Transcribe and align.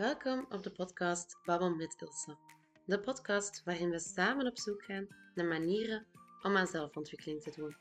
Welkom 0.00 0.46
op 0.48 0.62
de 0.62 0.70
podcast 0.70 1.36
Babbel 1.44 1.74
met 1.74 1.96
Ilse. 1.98 2.36
De 2.86 3.00
podcast 3.00 3.62
waarin 3.64 3.90
we 3.90 3.98
samen 3.98 4.46
op 4.46 4.58
zoek 4.58 4.84
gaan 4.84 5.06
naar 5.34 5.46
manieren 5.46 6.06
om 6.42 6.56
aan 6.56 6.66
zelfontwikkeling 6.66 7.42
te 7.42 7.50
doen. 7.56 7.76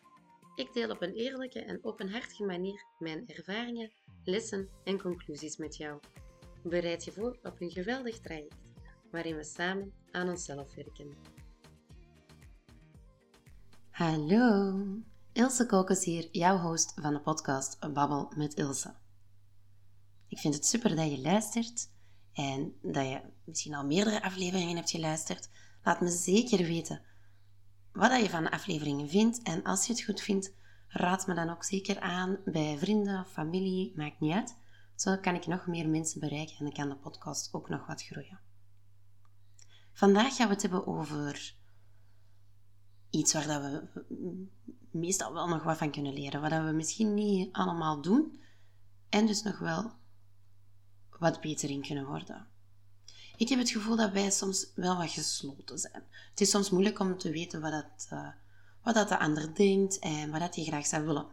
Ik 0.55 0.73
deel 0.73 0.89
op 0.89 1.01
een 1.01 1.13
eerlijke 1.13 1.59
en 1.59 1.79
openhartige 1.83 2.45
manier 2.45 2.85
mijn 2.97 3.27
ervaringen, 3.27 3.91
lessen 4.23 4.69
en 4.83 5.01
conclusies 5.01 5.57
met 5.57 5.77
jou. 5.77 5.99
Bereid 6.63 7.03
je 7.03 7.11
voor 7.11 7.39
op 7.43 7.61
een 7.61 7.71
geweldig 7.71 8.19
traject 8.19 8.55
waarin 9.11 9.35
we 9.35 9.43
samen 9.43 9.93
aan 10.11 10.29
onszelf 10.29 10.75
werken. 10.75 11.17
Hallo, 13.89 14.73
Ilse 15.31 15.65
Kokes 15.65 16.05
hier, 16.05 16.27
jouw 16.31 16.57
host 16.57 16.93
van 17.01 17.13
de 17.13 17.21
podcast 17.21 17.93
Babbel 17.93 18.31
met 18.35 18.53
Ilse. 18.53 18.95
Ik 20.27 20.37
vind 20.37 20.53
het 20.53 20.65
super 20.65 20.95
dat 20.95 21.11
je 21.11 21.21
luistert 21.21 21.97
en 22.39 22.73
dat 22.81 23.07
je 23.07 23.21
misschien 23.43 23.73
al 23.73 23.85
meerdere 23.85 24.21
afleveringen 24.21 24.75
hebt 24.75 24.89
geluisterd. 24.89 25.49
Laat 25.83 26.01
me 26.01 26.09
zeker 26.09 26.57
weten 26.65 27.01
wat 27.91 28.21
je 28.21 28.29
van 28.29 28.43
de 28.43 28.51
afleveringen 28.51 29.09
vindt. 29.09 29.41
En 29.41 29.63
als 29.63 29.85
je 29.85 29.93
het 29.93 30.03
goed 30.03 30.21
vindt, 30.21 30.53
raad 30.87 31.27
me 31.27 31.33
dan 31.33 31.49
ook 31.49 31.63
zeker 31.63 31.99
aan 31.99 32.37
bij 32.45 32.77
vrienden 32.77 33.19
of 33.19 33.31
familie, 33.31 33.93
maakt 33.95 34.19
niet 34.19 34.33
uit. 34.33 34.57
Zo 34.95 35.17
kan 35.17 35.35
ik 35.35 35.47
nog 35.47 35.67
meer 35.67 35.89
mensen 35.89 36.19
bereiken 36.19 36.57
en 36.57 36.63
dan 36.63 36.73
kan 36.73 36.89
de 36.89 36.95
podcast 36.95 37.53
ook 37.53 37.69
nog 37.69 37.87
wat 37.87 38.03
groeien. 38.03 38.39
Vandaag 39.93 40.35
gaan 40.35 40.47
we 40.47 40.53
het 40.53 40.61
hebben 40.61 40.87
over 40.87 41.55
iets 43.09 43.33
waar 43.33 43.47
dat 43.47 43.61
we 43.61 43.87
meestal 44.91 45.33
wel 45.33 45.47
nog 45.47 45.63
wat 45.63 45.77
van 45.77 45.91
kunnen 45.91 46.13
leren, 46.13 46.41
wat 46.41 46.51
we 46.51 46.71
misschien 46.75 47.13
niet 47.13 47.53
allemaal 47.53 48.01
doen 48.01 48.39
en 49.09 49.25
dus 49.25 49.43
nog 49.43 49.59
wel 49.59 49.98
wat 51.19 51.41
beter 51.41 51.69
in 51.69 51.81
kunnen 51.81 52.05
worden. 52.05 52.47
Ik 53.37 53.49
heb 53.49 53.59
het 53.59 53.69
gevoel 53.69 53.95
dat 53.95 54.11
wij 54.11 54.31
soms 54.31 54.67
wel 54.75 54.97
wat 54.97 55.11
gesloten 55.11 55.79
zijn. 55.79 56.03
Het 56.29 56.41
is 56.41 56.49
soms 56.49 56.69
moeilijk 56.69 56.99
om 56.99 57.17
te 57.17 57.31
weten 57.31 57.61
wat, 57.61 57.71
dat, 57.71 58.07
uh, 58.13 58.27
wat 58.83 58.93
dat 58.93 59.09
de 59.09 59.19
ander 59.19 59.55
denkt 59.55 59.99
en 59.99 60.31
wat 60.31 60.39
dat 60.39 60.55
hij 60.55 60.63
graag 60.63 60.85
zou 60.85 61.05
willen. 61.05 61.27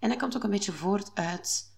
En 0.00 0.08
dat 0.08 0.18
komt 0.18 0.36
ook 0.36 0.42
een 0.42 0.50
beetje 0.50 0.72
voort 0.72 1.10
uit 1.14 1.74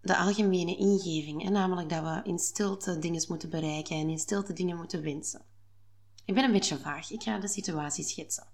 de 0.00 0.16
algemene 0.16 0.76
ingeving, 0.76 1.50
namelijk 1.50 1.88
dat 1.88 2.02
we 2.02 2.20
in 2.24 2.38
stilte 2.38 2.98
dingen 2.98 3.24
moeten 3.28 3.50
bereiken 3.50 3.96
en 3.96 4.08
in 4.08 4.18
stilte 4.18 4.52
dingen 4.52 4.76
moeten 4.76 5.02
wensen. 5.02 5.42
Ik 6.24 6.34
ben 6.34 6.44
een 6.44 6.52
beetje 6.52 6.78
vaag, 6.78 7.10
ik 7.10 7.22
ga 7.22 7.38
de 7.38 7.48
situatie 7.48 8.04
schetsen. 8.04 8.46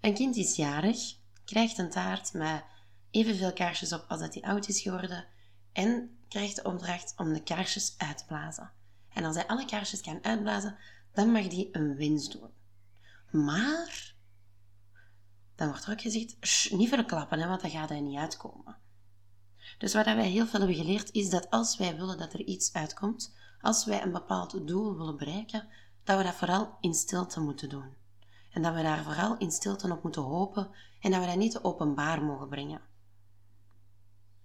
Een 0.00 0.14
kind 0.14 0.36
is 0.36 0.56
jarig, 0.56 0.98
krijgt 1.44 1.78
een 1.78 1.90
taart 1.90 2.32
met 2.32 2.64
evenveel 3.10 3.52
kaarsjes 3.52 3.92
op 3.92 4.04
als 4.08 4.20
dat 4.20 4.34
hij 4.34 4.42
oud 4.42 4.68
is 4.68 4.80
geworden 4.80 5.26
en 5.72 6.18
krijgt 6.28 6.56
de 6.56 6.64
opdracht 6.64 7.14
om 7.16 7.32
de 7.32 7.42
kaarsjes 7.42 7.94
uit 7.96 8.18
te 8.18 8.24
blazen. 8.26 8.70
En 9.08 9.24
als 9.24 9.34
hij 9.34 9.46
alle 9.46 9.64
kaarsjes 9.64 10.00
kan 10.00 10.24
uitblazen, 10.24 10.76
dan 11.12 11.32
mag 11.32 11.42
hij 11.42 11.68
een 11.72 11.94
winst 11.94 12.32
doen. 12.32 12.50
Maar, 13.30 14.14
dan 15.54 15.68
wordt 15.68 15.84
er 15.84 15.92
ook 15.92 16.00
gezegd, 16.00 16.36
niet 16.70 16.88
verklappen, 16.88 17.38
hè, 17.38 17.48
want 17.48 17.60
dan 17.60 17.70
gaat 17.70 17.88
hij 17.88 18.00
niet 18.00 18.18
uitkomen. 18.18 18.76
Dus 19.78 19.94
wat 19.94 20.04
wij 20.04 20.28
heel 20.28 20.46
veel 20.46 20.58
hebben 20.58 20.76
geleerd, 20.76 21.12
is 21.12 21.30
dat 21.30 21.50
als 21.50 21.76
wij 21.76 21.96
willen 21.96 22.18
dat 22.18 22.32
er 22.32 22.44
iets 22.44 22.72
uitkomt, 22.72 23.34
als 23.60 23.84
wij 23.84 24.02
een 24.02 24.12
bepaald 24.12 24.66
doel 24.66 24.96
willen 24.96 25.16
bereiken, 25.16 25.68
dat 26.04 26.16
we 26.18 26.24
dat 26.24 26.34
vooral 26.34 26.76
in 26.80 26.94
stilte 26.94 27.40
moeten 27.40 27.68
doen. 27.68 27.94
En 28.50 28.62
dat 28.62 28.74
we 28.74 28.82
daar 28.82 29.04
vooral 29.04 29.36
in 29.36 29.50
stilte 29.50 29.92
op 29.92 30.02
moeten 30.02 30.22
hopen 30.22 30.70
en 31.00 31.10
dat 31.10 31.20
we 31.20 31.26
dat 31.26 31.36
niet 31.36 31.62
openbaar 31.62 32.22
mogen 32.22 32.48
brengen. 32.48 32.80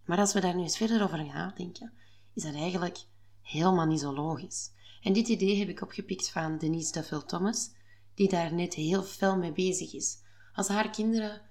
Maar 0.06 0.18
als 0.18 0.34
we 0.34 0.40
daar 0.40 0.56
nu 0.56 0.62
eens 0.62 0.78
verder 0.78 1.04
over 1.04 1.18
gaan 1.18 1.28
nadenken, 1.28 1.94
is 2.34 2.44
dat 2.44 2.54
eigenlijk 2.54 3.06
helemaal 3.42 3.86
niet 3.86 4.00
zo 4.00 4.14
logisch. 4.14 4.72
En 5.02 5.14
dit 5.14 5.28
idee 5.28 5.60
heb 5.60 5.70
ik 5.70 5.82
opgepikt 5.82 6.30
van 6.30 6.58
Denise 6.58 6.92
Duffield 6.92 7.30
Thomas, 7.30 7.72
die 8.14 8.30
daar 8.30 8.54
net 8.54 8.74
heel 8.74 9.04
fel 9.04 9.38
mee 9.38 9.52
bezig 9.52 9.94
is. 9.94 10.18
Als 10.54 10.68
haar 10.68 10.90
kinderen 10.90 11.42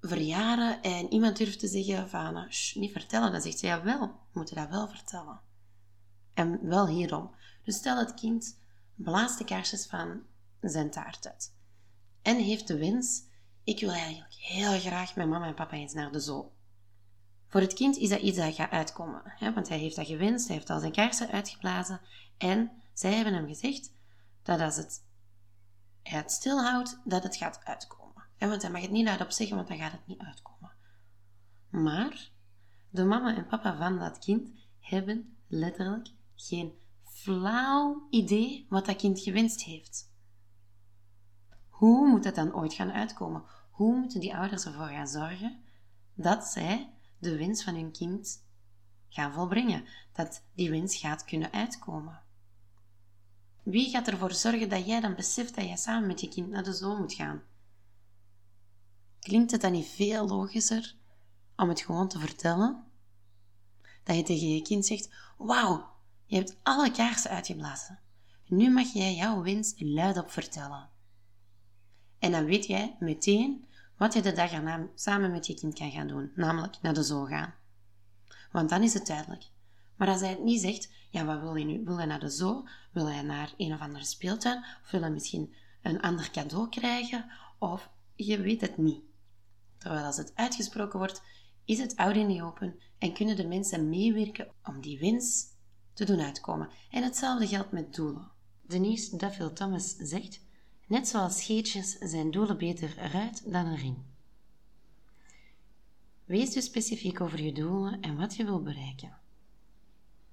verjaren 0.00 0.82
en 0.82 1.12
iemand 1.12 1.36
durft 1.36 1.58
te 1.58 1.66
zeggen 1.66 2.08
van, 2.08 2.36
ah, 2.36 2.50
shh, 2.50 2.76
niet 2.76 2.92
vertellen, 2.92 3.32
dan 3.32 3.40
zegt 3.40 3.58
ze, 3.58 3.66
ja 3.66 3.82
wel, 3.82 4.00
we 4.00 4.14
moeten 4.32 4.56
dat 4.56 4.68
wel 4.68 4.88
vertellen. 4.88 5.40
En 6.34 6.68
wel 6.68 6.88
hierom. 6.88 7.30
Dus 7.64 7.76
stel 7.76 7.98
het 7.98 8.14
kind 8.14 8.58
blaast 8.94 9.38
de 9.38 9.44
kaarsjes 9.44 9.86
van 9.86 10.22
zijn 10.60 10.90
taart 10.90 11.26
uit. 11.26 11.54
En 12.22 12.36
heeft 12.36 12.68
de 12.68 12.78
wens, 12.78 13.22
ik 13.64 13.80
wil 13.80 13.92
eigenlijk 13.92 14.34
heel 14.34 14.78
graag 14.78 15.16
met 15.16 15.28
mama 15.28 15.46
en 15.46 15.54
papa 15.54 15.76
eens 15.76 15.92
naar 15.92 16.12
de 16.12 16.20
zoo. 16.20 16.52
Voor 17.50 17.60
het 17.60 17.74
kind 17.74 17.96
is 17.96 18.08
dat 18.08 18.20
iets 18.20 18.36
dat 18.36 18.54
gaat 18.54 18.70
uitkomen, 18.70 19.22
hè, 19.24 19.52
want 19.52 19.68
hij 19.68 19.78
heeft 19.78 19.96
dat 19.96 20.06
gewenst, 20.06 20.46
hij 20.46 20.56
heeft 20.56 20.70
al 20.70 20.80
zijn 20.80 20.92
kaarsen 20.92 21.30
uitgeblazen 21.30 22.00
en 22.38 22.70
zij 22.92 23.14
hebben 23.14 23.34
hem 23.34 23.46
gezegd 23.46 23.92
dat 24.42 24.60
als 24.60 24.76
het, 24.76 25.04
hij 26.02 26.18
het 26.18 26.30
stilhoudt, 26.30 27.00
dat 27.04 27.22
het 27.22 27.36
gaat 27.36 27.60
uitkomen. 27.64 28.24
Want 28.38 28.62
hij 28.62 28.70
mag 28.70 28.80
het 28.80 28.90
niet 28.90 29.04
luidop 29.04 29.30
zeggen, 29.30 29.56
want 29.56 29.68
dan 29.68 29.78
gaat 29.78 29.92
het 29.92 30.06
niet 30.06 30.18
uitkomen. 30.18 30.72
Maar 31.68 32.30
de 32.90 33.04
mama 33.04 33.36
en 33.36 33.46
papa 33.46 33.76
van 33.76 33.98
dat 33.98 34.18
kind 34.18 34.50
hebben 34.80 35.36
letterlijk 35.46 36.08
geen 36.34 36.72
flauw 37.04 38.06
idee 38.10 38.66
wat 38.68 38.86
dat 38.86 38.96
kind 38.96 39.20
gewenst 39.20 39.62
heeft. 39.62 40.12
Hoe 41.68 42.08
moet 42.08 42.24
het 42.24 42.34
dan 42.34 42.54
ooit 42.54 42.74
gaan 42.74 42.92
uitkomen? 42.92 43.42
Hoe 43.70 43.96
moeten 43.96 44.20
die 44.20 44.36
ouders 44.36 44.64
ervoor 44.64 44.88
gaan 44.88 45.08
zorgen 45.08 45.62
dat 46.14 46.44
zij 46.44 46.90
de 47.20 47.36
wens 47.36 47.62
van 47.62 47.74
hun 47.74 47.92
kind 47.92 48.44
gaan 49.08 49.32
volbrengen, 49.32 49.84
dat 50.12 50.42
die 50.54 50.70
wens 50.70 50.96
gaat 50.96 51.24
kunnen 51.24 51.52
uitkomen. 51.52 52.22
Wie 53.62 53.90
gaat 53.90 54.08
ervoor 54.08 54.32
zorgen 54.32 54.68
dat 54.68 54.86
jij 54.86 55.00
dan 55.00 55.14
beseft 55.14 55.54
dat 55.54 55.64
jij 55.64 55.76
samen 55.76 56.06
met 56.06 56.20
je 56.20 56.28
kind 56.28 56.48
naar 56.48 56.64
de 56.64 56.72
zoon 56.72 57.00
moet 57.00 57.12
gaan? 57.12 57.42
Klinkt 59.20 59.50
het 59.50 59.60
dan 59.60 59.72
niet 59.72 59.86
veel 59.86 60.26
logischer 60.26 60.94
om 61.56 61.68
het 61.68 61.80
gewoon 61.80 62.08
te 62.08 62.18
vertellen? 62.18 62.84
Dat 64.04 64.16
je 64.16 64.22
tegen 64.22 64.54
je 64.54 64.62
kind 64.62 64.86
zegt: 64.86 65.10
Wauw, 65.38 65.90
je 66.26 66.36
hebt 66.36 66.56
alle 66.62 66.90
kaarsen 66.90 67.30
uitgeblazen. 67.30 67.98
Nu 68.46 68.70
mag 68.70 68.92
jij 68.92 69.14
jouw 69.14 69.42
wens 69.42 69.74
luidop 69.76 70.30
vertellen. 70.30 70.88
En 72.18 72.32
dan 72.32 72.44
weet 72.44 72.66
jij 72.66 72.96
meteen 73.00 73.64
wat 74.00 74.14
je 74.14 74.22
de 74.22 74.32
dag 74.32 74.52
erna 74.52 74.88
samen 74.94 75.30
met 75.30 75.46
je 75.46 75.54
kind 75.54 75.74
kan 75.74 75.90
gaan 75.90 76.06
doen, 76.06 76.32
namelijk 76.34 76.78
naar 76.82 76.94
de 76.94 77.02
zoo 77.02 77.24
gaan. 77.24 77.54
Want 78.52 78.68
dan 78.68 78.82
is 78.82 78.94
het 78.94 79.06
duidelijk. 79.06 79.44
Maar 79.96 80.08
als 80.08 80.20
hij 80.20 80.30
het 80.30 80.42
niet 80.42 80.60
zegt, 80.60 80.92
ja, 81.10 81.24
wat 81.24 81.40
wil 81.40 81.54
hij 81.54 81.64
nu? 81.64 81.84
Wil 81.84 81.96
hij 81.96 82.06
naar 82.06 82.20
de 82.20 82.30
zoo? 82.30 82.66
Wil 82.92 83.06
hij 83.06 83.22
naar 83.22 83.54
een 83.56 83.72
of 83.72 83.80
andere 83.80 84.04
speeltuin? 84.04 84.64
Of 84.82 84.90
wil 84.90 85.00
hij 85.00 85.10
misschien 85.10 85.54
een 85.82 86.00
ander 86.00 86.30
cadeau 86.30 86.68
krijgen? 86.68 87.30
Of 87.58 87.90
je 88.14 88.40
weet 88.40 88.60
het 88.60 88.76
niet. 88.76 89.02
Terwijl 89.78 90.04
als 90.04 90.16
het 90.16 90.32
uitgesproken 90.34 90.98
wordt, 90.98 91.22
is 91.64 91.78
het 91.78 91.96
oud 91.96 92.16
in 92.16 92.28
de 92.28 92.42
open 92.42 92.80
en 92.98 93.14
kunnen 93.14 93.36
de 93.36 93.46
mensen 93.46 93.88
meewerken 93.88 94.52
om 94.64 94.80
die 94.80 94.98
wens 94.98 95.46
te 95.92 96.04
doen 96.04 96.20
uitkomen. 96.20 96.68
En 96.90 97.02
hetzelfde 97.02 97.46
geldt 97.46 97.72
met 97.72 97.94
doelen. 97.94 98.30
Denise 98.62 99.16
Duffield 99.16 99.56
Thomas 99.56 99.96
zegt: 99.96 100.40
Net 100.90 101.08
zoals 101.08 101.38
scheetjes 101.38 101.98
zijn 101.98 102.30
doelen 102.30 102.58
beter 102.58 102.98
eruit 102.98 103.52
dan 103.52 103.66
een 103.66 103.76
ring. 103.76 103.96
Wees 106.24 106.52
dus 106.52 106.64
specifiek 106.64 107.20
over 107.20 107.42
je 107.42 107.52
doelen 107.52 108.00
en 108.00 108.16
wat 108.16 108.36
je 108.36 108.44
wil 108.44 108.62
bereiken. 108.62 109.18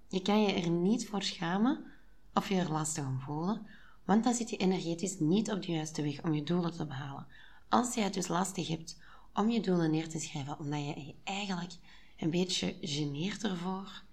Je 0.08 0.22
kan 0.22 0.42
je 0.42 0.54
er 0.54 0.70
niet 0.70 1.08
voor 1.08 1.24
schamen 1.24 1.86
of 2.34 2.50
je 2.50 2.56
er 2.56 2.72
lastig 2.72 3.06
om 3.06 3.20
voelen, 3.20 3.68
want 4.06 4.24
dan 4.24 4.34
zit 4.34 4.50
je 4.50 4.58
energetisch 4.58 5.20
niet 5.20 5.52
op 5.52 5.62
de 5.62 5.72
juiste 5.72 6.02
weg 6.02 6.24
om 6.24 6.34
je 6.34 6.44
doelen 6.44 6.74
te 6.74 6.86
behalen. 6.86 7.28
Als 7.70 7.94
je 7.94 8.02
het 8.02 8.14
dus 8.14 8.28
lastig 8.28 8.68
hebt 8.68 8.98
om 9.34 9.50
je 9.50 9.62
doelen 9.62 9.92
neer 9.92 10.10
te 10.10 10.20
schrijven, 10.20 10.60
omdat 10.60 10.80
je 10.80 11.06
je 11.06 11.16
eigenlijk 11.24 11.74
een 12.18 12.30
beetje 12.30 12.78
geneert 12.82 13.44
ervoor. 13.44 14.04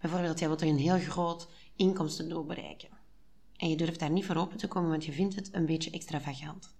Bijvoorbeeld, 0.00 0.38
jij 0.38 0.48
wilt 0.48 0.60
er 0.60 0.68
een 0.68 0.78
heel 0.78 0.98
groot 0.98 1.48
inkomstendoel 1.76 2.44
bereiken 2.44 3.01
en 3.62 3.68
je 3.68 3.76
durft 3.76 3.98
daar 3.98 4.10
niet 4.10 4.24
voor 4.24 4.36
open 4.36 4.56
te 4.56 4.68
komen, 4.68 4.90
want 4.90 5.04
je 5.04 5.12
vindt 5.12 5.34
het 5.34 5.54
een 5.54 5.66
beetje 5.66 5.90
extravagant. 5.90 6.74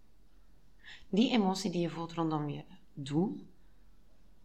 Die 1.09 1.31
emotie 1.31 1.71
die 1.71 1.81
je 1.81 1.91
voelt 1.91 2.13
rondom 2.13 2.49
je 2.49 2.65
doel, 2.95 3.47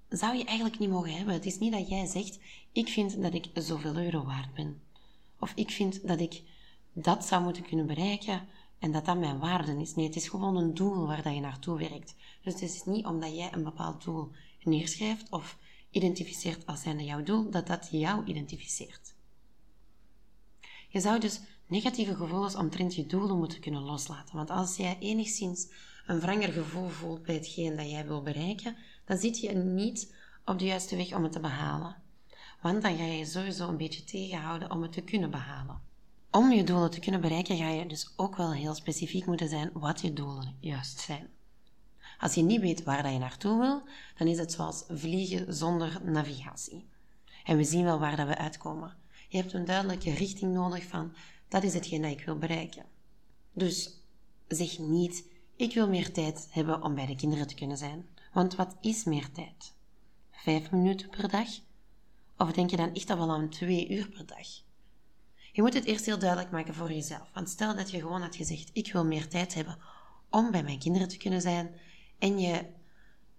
zou 0.10 0.36
je 0.36 0.44
eigenlijk 0.44 0.80
niet 0.80 0.90
mogen 0.90 1.14
hebben. 1.14 1.34
Het 1.34 1.46
is 1.46 1.58
niet 1.58 1.72
dat 1.72 1.90
jij 1.90 2.06
zegt, 2.06 2.40
ik 2.72 2.88
vind 2.88 3.22
dat 3.22 3.34
ik 3.34 3.50
zoveel 3.54 3.96
euro 3.96 4.24
waard 4.24 4.54
ben. 4.54 4.82
Of 5.40 5.52
ik 5.56 5.72
vind 5.72 6.08
dat 6.08 6.20
ik 6.20 6.44
dat 6.94 7.26
zou 7.26 7.44
moeten 7.44 7.64
kunnen 7.64 7.86
bereiken 7.86 8.48
en 8.80 8.92
dat 8.92 9.06
dat 9.06 9.18
mijn 9.18 9.40
waarde 9.40 9.82
is. 9.82 9.96
Nee, 9.96 10.06
het 10.06 10.16
is 10.16 10.28
gewoon 10.28 10.58
een 10.58 10.74
doel 10.74 11.08
waar 11.08 11.24
dat 11.24 11.34
je 11.34 11.40
naartoe 11.40 11.78
werkt. 11.78 12.16
Dus 12.44 12.54
het 12.54 12.62
is 12.62 12.84
niet 12.84 13.06
omdat 13.06 13.36
jij 13.36 13.54
een 13.54 13.64
bepaald 13.64 14.04
doel 14.04 14.32
neerschrijft 14.64 15.30
of 15.30 15.58
identificeert 15.92 16.66
als 16.66 16.82
zijnde 16.82 17.04
jouw 17.04 17.24
doel, 17.24 17.50
dat 17.50 17.68
dat 17.68 17.88
jou 17.92 18.26
identificeert. 18.26 19.16
Je 20.90 21.00
zou 21.00 21.20
dus 21.20 21.42
negatieve 21.68 22.16
gevoelens 22.16 22.56
omtrent 22.56 22.96
je 22.96 23.06
doelen 23.06 23.38
moeten 23.38 23.60
kunnen 23.60 23.82
loslaten. 23.82 24.36
Want 24.36 24.50
als 24.50 24.76
jij 24.76 24.98
enigszins 25.00 25.68
een 26.06 26.20
wranger 26.20 26.52
gevoel 26.52 26.90
voelt 26.90 27.24
bij 27.24 27.36
hetgeen 27.36 27.76
dat 27.76 27.90
jij 27.90 28.08
wil 28.08 28.22
bereiken, 28.22 28.76
dan 29.06 29.18
zit 29.18 29.40
je 29.40 29.54
niet 29.54 30.16
op 30.46 30.60
de 30.60 30.66
juiste 30.66 30.96
weg 30.96 31.14
om 31.14 31.24
het 31.24 31.32
te 31.32 31.40
behalen. 31.40 31.96
want 32.62 32.82
dan 32.82 32.98
ga 32.98 33.04
je 33.04 33.26
sowieso 33.26 33.68
een 33.68 33.78
beetje 33.78 34.04
tegenhouden 34.04 34.72
om 34.72 34.82
het 34.82 34.92
te 34.92 35.02
kunnen 35.02 35.32
behalen. 35.32 35.82
Om 36.32 36.52
je 36.52 36.64
doelen 36.64 36.92
te 36.92 37.00
kunnen 37.00 37.22
bereiken, 37.22 37.58
ga 37.58 37.70
je 37.70 37.86
dus 37.86 38.14
ook 38.16 38.36
wel 38.36 38.54
heel 38.54 38.74
specifiek 38.74 39.26
moeten 39.26 39.50
zijn 39.50 39.70
wat 39.74 40.02
je 40.02 40.14
doelen 40.14 40.56
juist 40.60 41.00
zijn. 41.00 41.30
Als 42.20 42.34
je 42.34 42.42
niet 42.42 42.62
weet 42.62 42.84
waar 42.84 43.04
dat 43.04 43.12
je 43.12 43.18
naartoe 43.18 43.60
wil, 43.60 43.82
dan 44.18 44.28
is 44.28 44.38
het 44.38 44.52
zoals 44.52 44.84
vliegen 44.88 45.54
zonder 45.54 46.02
navigatie. 46.04 46.88
En 47.44 47.58
we 47.58 47.64
zien 47.64 47.84
wel 47.84 48.00
waar 48.00 48.16
dat 48.16 48.28
we 48.28 48.38
uitkomen. 48.38 48.96
Je 49.28 49.38
hebt 49.38 49.54
een 49.54 49.66
duidelijke 49.66 50.14
richting 50.14 50.54
nodig 50.54 50.84
van 50.84 51.14
dat 51.48 51.64
is 51.64 51.74
hetgeen 51.74 52.02
dat 52.02 52.12
ik 52.12 52.26
wil 52.26 52.38
bereiken. 52.38 52.86
Dus 53.54 54.02
zeg 54.48 54.80
niet, 54.80 55.24
ik 55.56 55.74
wil 55.74 55.90
meer 55.90 56.12
tijd 56.12 56.48
hebben 56.50 56.84
om 56.84 56.96
bij 56.96 57.06
de 57.06 57.16
kinderen 57.16 57.48
te 57.48 57.56
kunnen 57.56 57.78
zijn. 57.78 58.08
Want 58.34 58.56
wat 58.56 58.76
is 58.82 59.04
meer 59.04 59.32
tijd? 59.32 59.74
Vijf 60.32 60.72
minuten 60.72 61.10
per 61.10 61.30
dag? 61.30 61.48
Of 62.38 62.52
denk 62.52 62.70
je 62.70 62.78
dan 62.78 62.94
echt 62.94 63.10
al 63.10 63.18
wel 63.18 63.32
aan 63.32 63.50
twee 63.50 63.90
uur 63.90 64.10
per 64.10 64.26
dag? 64.26 64.48
Je 65.52 65.62
moet 65.62 65.74
het 65.74 65.86
eerst 65.86 66.06
heel 66.06 66.20
duidelijk 66.20 66.52
maken 66.52 66.74
voor 66.74 66.92
jezelf. 66.92 67.30
Want 67.34 67.50
stel 67.50 67.76
dat 67.76 67.92
je 67.92 68.00
gewoon 68.00 68.22
had 68.22 68.36
gezegd: 68.36 68.70
Ik 68.74 68.92
wil 68.94 69.06
meer 69.06 69.28
tijd 69.28 69.54
hebben 69.54 69.78
om 70.30 70.52
bij 70.52 70.64
mijn 70.64 70.80
kinderen 70.80 71.08
te 71.08 71.18
kunnen 71.18 71.42
zijn. 71.42 71.76
En 72.20 72.40
je 72.40 72.66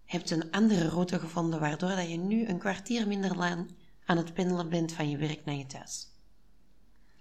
hebt 0.04 0.30
een 0.30 0.50
andere 0.50 0.88
route 0.88 1.18
gevonden, 1.18 1.60
waardoor 1.60 1.96
dat 1.96 2.10
je 2.10 2.16
nu 2.16 2.46
een 2.46 2.58
kwartier 2.58 3.06
minder 3.06 3.36
lang 3.36 3.70
aan 4.04 4.16
het 4.16 4.34
pendelen 4.34 4.68
bent 4.68 4.92
van 4.92 5.10
je 5.10 5.16
werk 5.16 5.44
naar 5.44 5.54
je 5.54 5.66
thuis. 5.66 6.08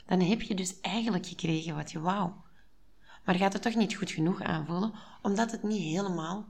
Dan 0.08 0.22
heb 0.22 0.42
je 0.42 0.56
dus 0.56 0.80
eigenlijk 0.82 1.26
gekregen 1.26 1.76
wat 1.76 1.92
je 1.92 2.00
wou. 2.00 2.32
Maar 3.26 3.36
gaat 3.36 3.54
het 3.54 3.62
toch 3.62 3.76
niet 3.76 3.96
goed 3.96 4.12
genoeg 4.12 4.42
aanvoelen, 4.42 4.94
omdat 5.22 5.52
het 5.52 5.64
niet 5.64 5.82
helemaal 5.82 6.46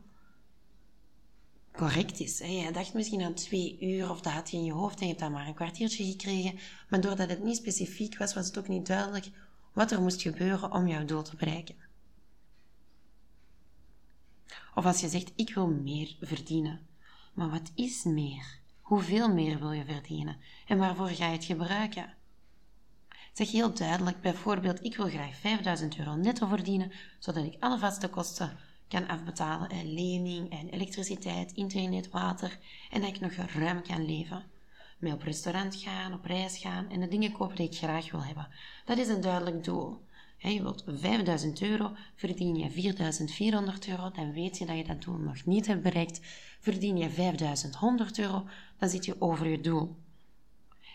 correct 1.72 2.20
is. 2.20 2.38
Je 2.38 2.70
dacht 2.72 2.94
misschien 2.94 3.22
aan 3.22 3.34
twee 3.34 3.78
uur 3.80 4.10
of 4.10 4.22
dat 4.22 4.34
had 4.34 4.52
je 4.52 4.58
in 4.58 4.64
je 4.64 4.72
hoofd 4.72 5.00
en 5.00 5.02
je 5.02 5.08
hebt 5.08 5.20
dan 5.20 5.32
maar 5.32 5.48
een 5.48 5.54
kwartiertje 5.54 6.06
gekregen. 6.06 6.60
Maar 6.90 7.02
doordat 7.02 7.30
het 7.30 7.44
niet 7.44 7.56
specifiek 7.58 8.18
was, 8.18 8.34
was 8.34 8.46
het 8.46 8.58
ook 8.58 8.68
niet 8.68 8.88
duidelijk 8.88 9.30
wat 9.74 9.92
er 9.92 10.02
moest 10.02 10.22
gebeuren 10.22 10.72
om 10.72 10.88
jouw 10.88 11.06
doel 11.06 11.22
te 11.22 11.36
bereiken. 11.36 11.76
Of 14.76 14.86
als 14.86 15.00
je 15.00 15.10
zegt, 15.10 15.32
ik 15.36 15.54
wil 15.54 15.68
meer 15.68 16.16
verdienen. 16.22 16.88
Maar 17.34 17.50
wat 17.50 17.72
is 17.76 18.04
meer? 18.04 18.60
Hoeveel 18.82 19.34
meer 19.34 19.60
wil 19.60 19.72
je 19.72 19.86
verdienen? 19.86 20.38
En 20.68 20.78
waarvoor 20.78 21.08
ga 21.08 21.26
je 21.26 21.32
het 21.32 21.46
gebruiken? 21.46 22.17
Zeg 23.38 23.52
heel 23.52 23.74
duidelijk, 23.74 24.22
bijvoorbeeld, 24.22 24.84
ik 24.84 24.96
wil 24.96 25.10
graag 25.10 25.36
5000 25.36 25.98
euro 25.98 26.16
netto 26.16 26.48
verdienen, 26.48 26.92
zodat 27.20 27.44
ik 27.44 27.56
alle 27.60 27.78
vaste 27.78 28.08
kosten 28.08 28.58
kan 28.88 29.08
afbetalen. 29.08 29.70
En 29.70 29.94
lening 29.94 30.52
en 30.52 30.70
elektriciteit, 30.70 31.52
internet, 31.52 32.10
water. 32.10 32.58
En 32.92 33.02
dat 33.02 33.10
ik 33.10 33.20
nog 33.20 33.32
ruim 33.32 33.82
kan 33.82 34.06
leven. 34.06 34.44
Mee 34.98 35.14
op 35.14 35.22
restaurant 35.22 35.76
gaan, 35.76 36.14
op 36.14 36.26
reis 36.26 36.58
gaan 36.58 36.90
en 36.90 37.00
de 37.00 37.08
dingen 37.08 37.32
kopen 37.32 37.56
die 37.56 37.68
ik 37.68 37.78
graag 37.78 38.12
wil 38.12 38.24
hebben. 38.24 38.48
Dat 38.86 38.98
is 38.98 39.08
een 39.08 39.22
duidelijk 39.22 39.64
doel. 39.64 40.02
je 40.38 40.62
wilt 40.62 40.84
5000 40.88 41.62
euro, 41.62 41.92
verdien 42.16 42.56
je 42.56 42.72
4400 42.72 43.88
euro, 43.88 44.12
dan 44.12 44.34
weet 44.34 44.58
je 44.58 44.66
dat 44.66 44.78
je 44.78 44.84
dat 44.84 45.02
doel 45.02 45.18
nog 45.18 45.46
niet 45.46 45.68
hebt 45.68 45.84
bereikt. 45.84 46.20
Verdien 46.60 46.98
je 46.98 47.10
5100 47.10 48.20
euro, 48.20 48.46
dan 48.78 48.90
zit 48.90 49.06
je 49.06 49.22
over 49.22 49.48
je 49.48 49.62
doel. 49.62 49.96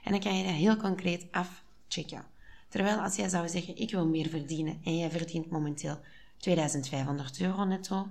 En 0.04 0.10
dan 0.10 0.20
kan 0.20 0.36
je 0.36 0.44
dat 0.44 0.52
heel 0.52 0.76
concreet 0.76 1.26
afchecken. 1.30 2.31
Terwijl 2.72 2.98
als 2.98 3.16
jij 3.16 3.28
zou 3.28 3.48
zeggen, 3.48 3.76
ik 3.76 3.90
wil 3.90 4.06
meer 4.06 4.28
verdienen 4.28 4.80
en 4.84 4.98
jij 4.98 5.10
verdient 5.10 5.50
momenteel 5.50 6.00
2500 6.36 7.40
euro 7.40 7.64
netto 7.64 8.08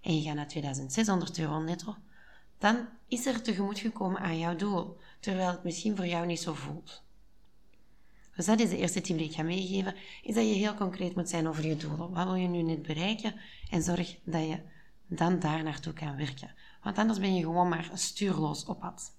en 0.00 0.16
je 0.16 0.22
gaat 0.22 0.34
naar 0.34 0.48
2600 0.48 1.38
euro 1.38 1.60
netto, 1.60 1.96
dan 2.58 2.88
is 3.08 3.26
er 3.26 3.42
tegemoet 3.42 3.78
gekomen 3.78 4.20
aan 4.20 4.38
jouw 4.38 4.56
doel, 4.56 4.96
terwijl 5.20 5.50
het 5.50 5.64
misschien 5.64 5.96
voor 5.96 6.06
jou 6.06 6.26
niet 6.26 6.40
zo 6.40 6.54
voelt. 6.54 7.02
Dus 8.36 8.46
dat 8.46 8.60
is 8.60 8.68
de 8.68 8.76
eerste 8.76 9.00
tip 9.00 9.18
die 9.18 9.26
ik 9.26 9.34
ga 9.34 9.42
meegeven, 9.42 9.94
is 10.22 10.34
dat 10.34 10.48
je 10.48 10.54
heel 10.54 10.74
concreet 10.74 11.14
moet 11.14 11.28
zijn 11.28 11.48
over 11.48 11.66
je 11.66 11.76
doelen. 11.76 12.10
Wat 12.10 12.24
wil 12.24 12.34
je 12.34 12.48
nu 12.48 12.62
net 12.62 12.82
bereiken? 12.82 13.34
En 13.70 13.82
zorg 13.82 14.18
dat 14.24 14.42
je 14.42 14.60
dan 15.06 15.38
daar 15.38 15.62
naartoe 15.62 15.92
kan 15.92 16.16
werken. 16.16 16.54
Want 16.82 16.98
anders 16.98 17.18
ben 17.18 17.34
je 17.34 17.42
gewoon 17.42 17.68
maar 17.68 17.90
stuurloos 17.94 18.64
op 18.64 18.80
pad. 18.80 19.17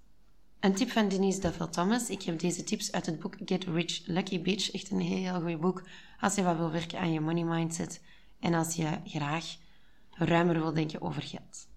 Een 0.59 0.73
tip 0.75 0.89
van 0.89 1.07
Denise 1.07 1.39
Duffel 1.39 1.69
Thomas. 1.69 2.09
Ik 2.09 2.21
heb 2.21 2.39
deze 2.39 2.63
tips 2.63 2.91
uit 2.91 3.05
het 3.05 3.19
boek 3.19 3.35
Get 3.45 3.63
Rich 3.63 4.01
Lucky 4.05 4.41
Bitch. 4.41 4.71
Echt 4.71 4.91
een 4.91 4.99
heel 4.99 5.41
goed 5.41 5.59
boek 5.59 5.83
als 6.19 6.35
je 6.35 6.43
wat 6.43 6.57
wil 6.57 6.71
werken 6.71 6.99
aan 6.99 7.11
je 7.11 7.19
money 7.19 7.43
mindset 7.43 8.01
en 8.39 8.53
als 8.53 8.75
je 8.75 8.99
graag 9.05 9.55
ruimer 10.11 10.59
wil 10.59 10.73
denken 10.73 11.01
over 11.01 11.21
geld. 11.21 11.67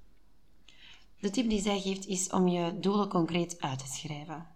De 1.21 1.31
tip 1.31 1.49
die 1.49 1.61
zij 1.61 1.81
geeft 1.81 2.07
is 2.07 2.31
om 2.31 2.49
je 2.49 2.79
doelen 2.81 3.09
concreet 3.09 3.61
uit 3.61 3.79
te 3.79 3.87
schrijven. 3.87 4.47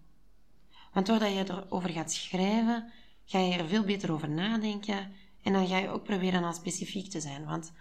Want 0.93 1.05
doordat 1.05 1.33
je 1.33 1.49
erover 1.49 1.89
gaat 1.89 2.11
schrijven, 2.11 2.91
ga 3.25 3.39
je 3.39 3.57
er 3.57 3.67
veel 3.67 3.83
beter 3.83 4.11
over 4.11 4.29
nadenken 4.29 5.11
en 5.43 5.53
dan 5.53 5.67
ga 5.67 5.77
je 5.77 5.89
ook 5.89 6.03
proberen 6.03 6.43
al 6.43 6.53
specifiek 6.53 7.09
te 7.09 7.21
zijn. 7.21 7.45
Want 7.45 7.71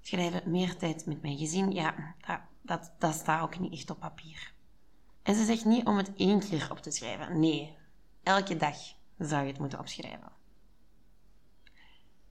schrijven 0.00 0.50
meer 0.50 0.76
tijd 0.76 1.06
met 1.06 1.22
mijn 1.22 1.38
gezin, 1.38 1.70
ja, 1.70 2.14
dat, 2.26 2.40
dat, 2.62 2.92
dat 2.98 3.14
staat 3.14 3.42
ook 3.42 3.58
niet 3.58 3.72
echt 3.72 3.90
op 3.90 3.98
papier. 3.98 4.52
En 5.24 5.34
ze 5.34 5.44
zegt 5.44 5.64
niet 5.64 5.86
om 5.86 5.96
het 5.96 6.12
één 6.16 6.40
keer 6.40 6.70
op 6.70 6.78
te 6.78 6.90
schrijven. 6.90 7.40
Nee, 7.40 7.76
elke 8.22 8.56
dag 8.56 8.76
zou 9.18 9.42
je 9.42 9.50
het 9.50 9.58
moeten 9.58 9.78
opschrijven. 9.78 10.32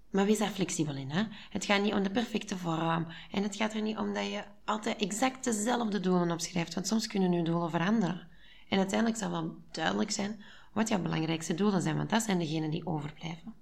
Maar 0.09 0.25
wees 0.25 0.37
daar 0.37 0.49
flexibel 0.49 0.95
in. 0.95 1.09
Hè? 1.11 1.23
Het 1.49 1.65
gaat 1.65 1.81
niet 1.81 1.93
om 1.93 2.03
de 2.03 2.11
perfecte 2.11 2.57
vorm. 2.57 3.07
En 3.31 3.43
het 3.43 3.55
gaat 3.55 3.73
er 3.73 3.81
niet 3.81 3.97
om 3.97 4.13
dat 4.13 4.25
je 4.25 4.43
altijd 4.65 5.01
exact 5.01 5.43
dezelfde 5.43 5.99
doelen 5.99 6.31
opschrijft. 6.31 6.73
Want 6.73 6.87
soms 6.87 7.07
kunnen 7.07 7.31
je 7.31 7.43
doelen 7.43 7.69
veranderen. 7.69 8.27
En 8.69 8.77
uiteindelijk 8.77 9.19
zal 9.19 9.31
wel 9.31 9.55
duidelijk 9.71 10.11
zijn 10.11 10.43
wat 10.73 10.87
jouw 10.87 11.01
belangrijkste 11.01 11.53
doelen 11.53 11.81
zijn. 11.81 11.97
Want 11.97 12.09
dat 12.09 12.23
zijn 12.23 12.39
degenen 12.39 12.69
die 12.69 12.85
overblijven. 12.85 13.53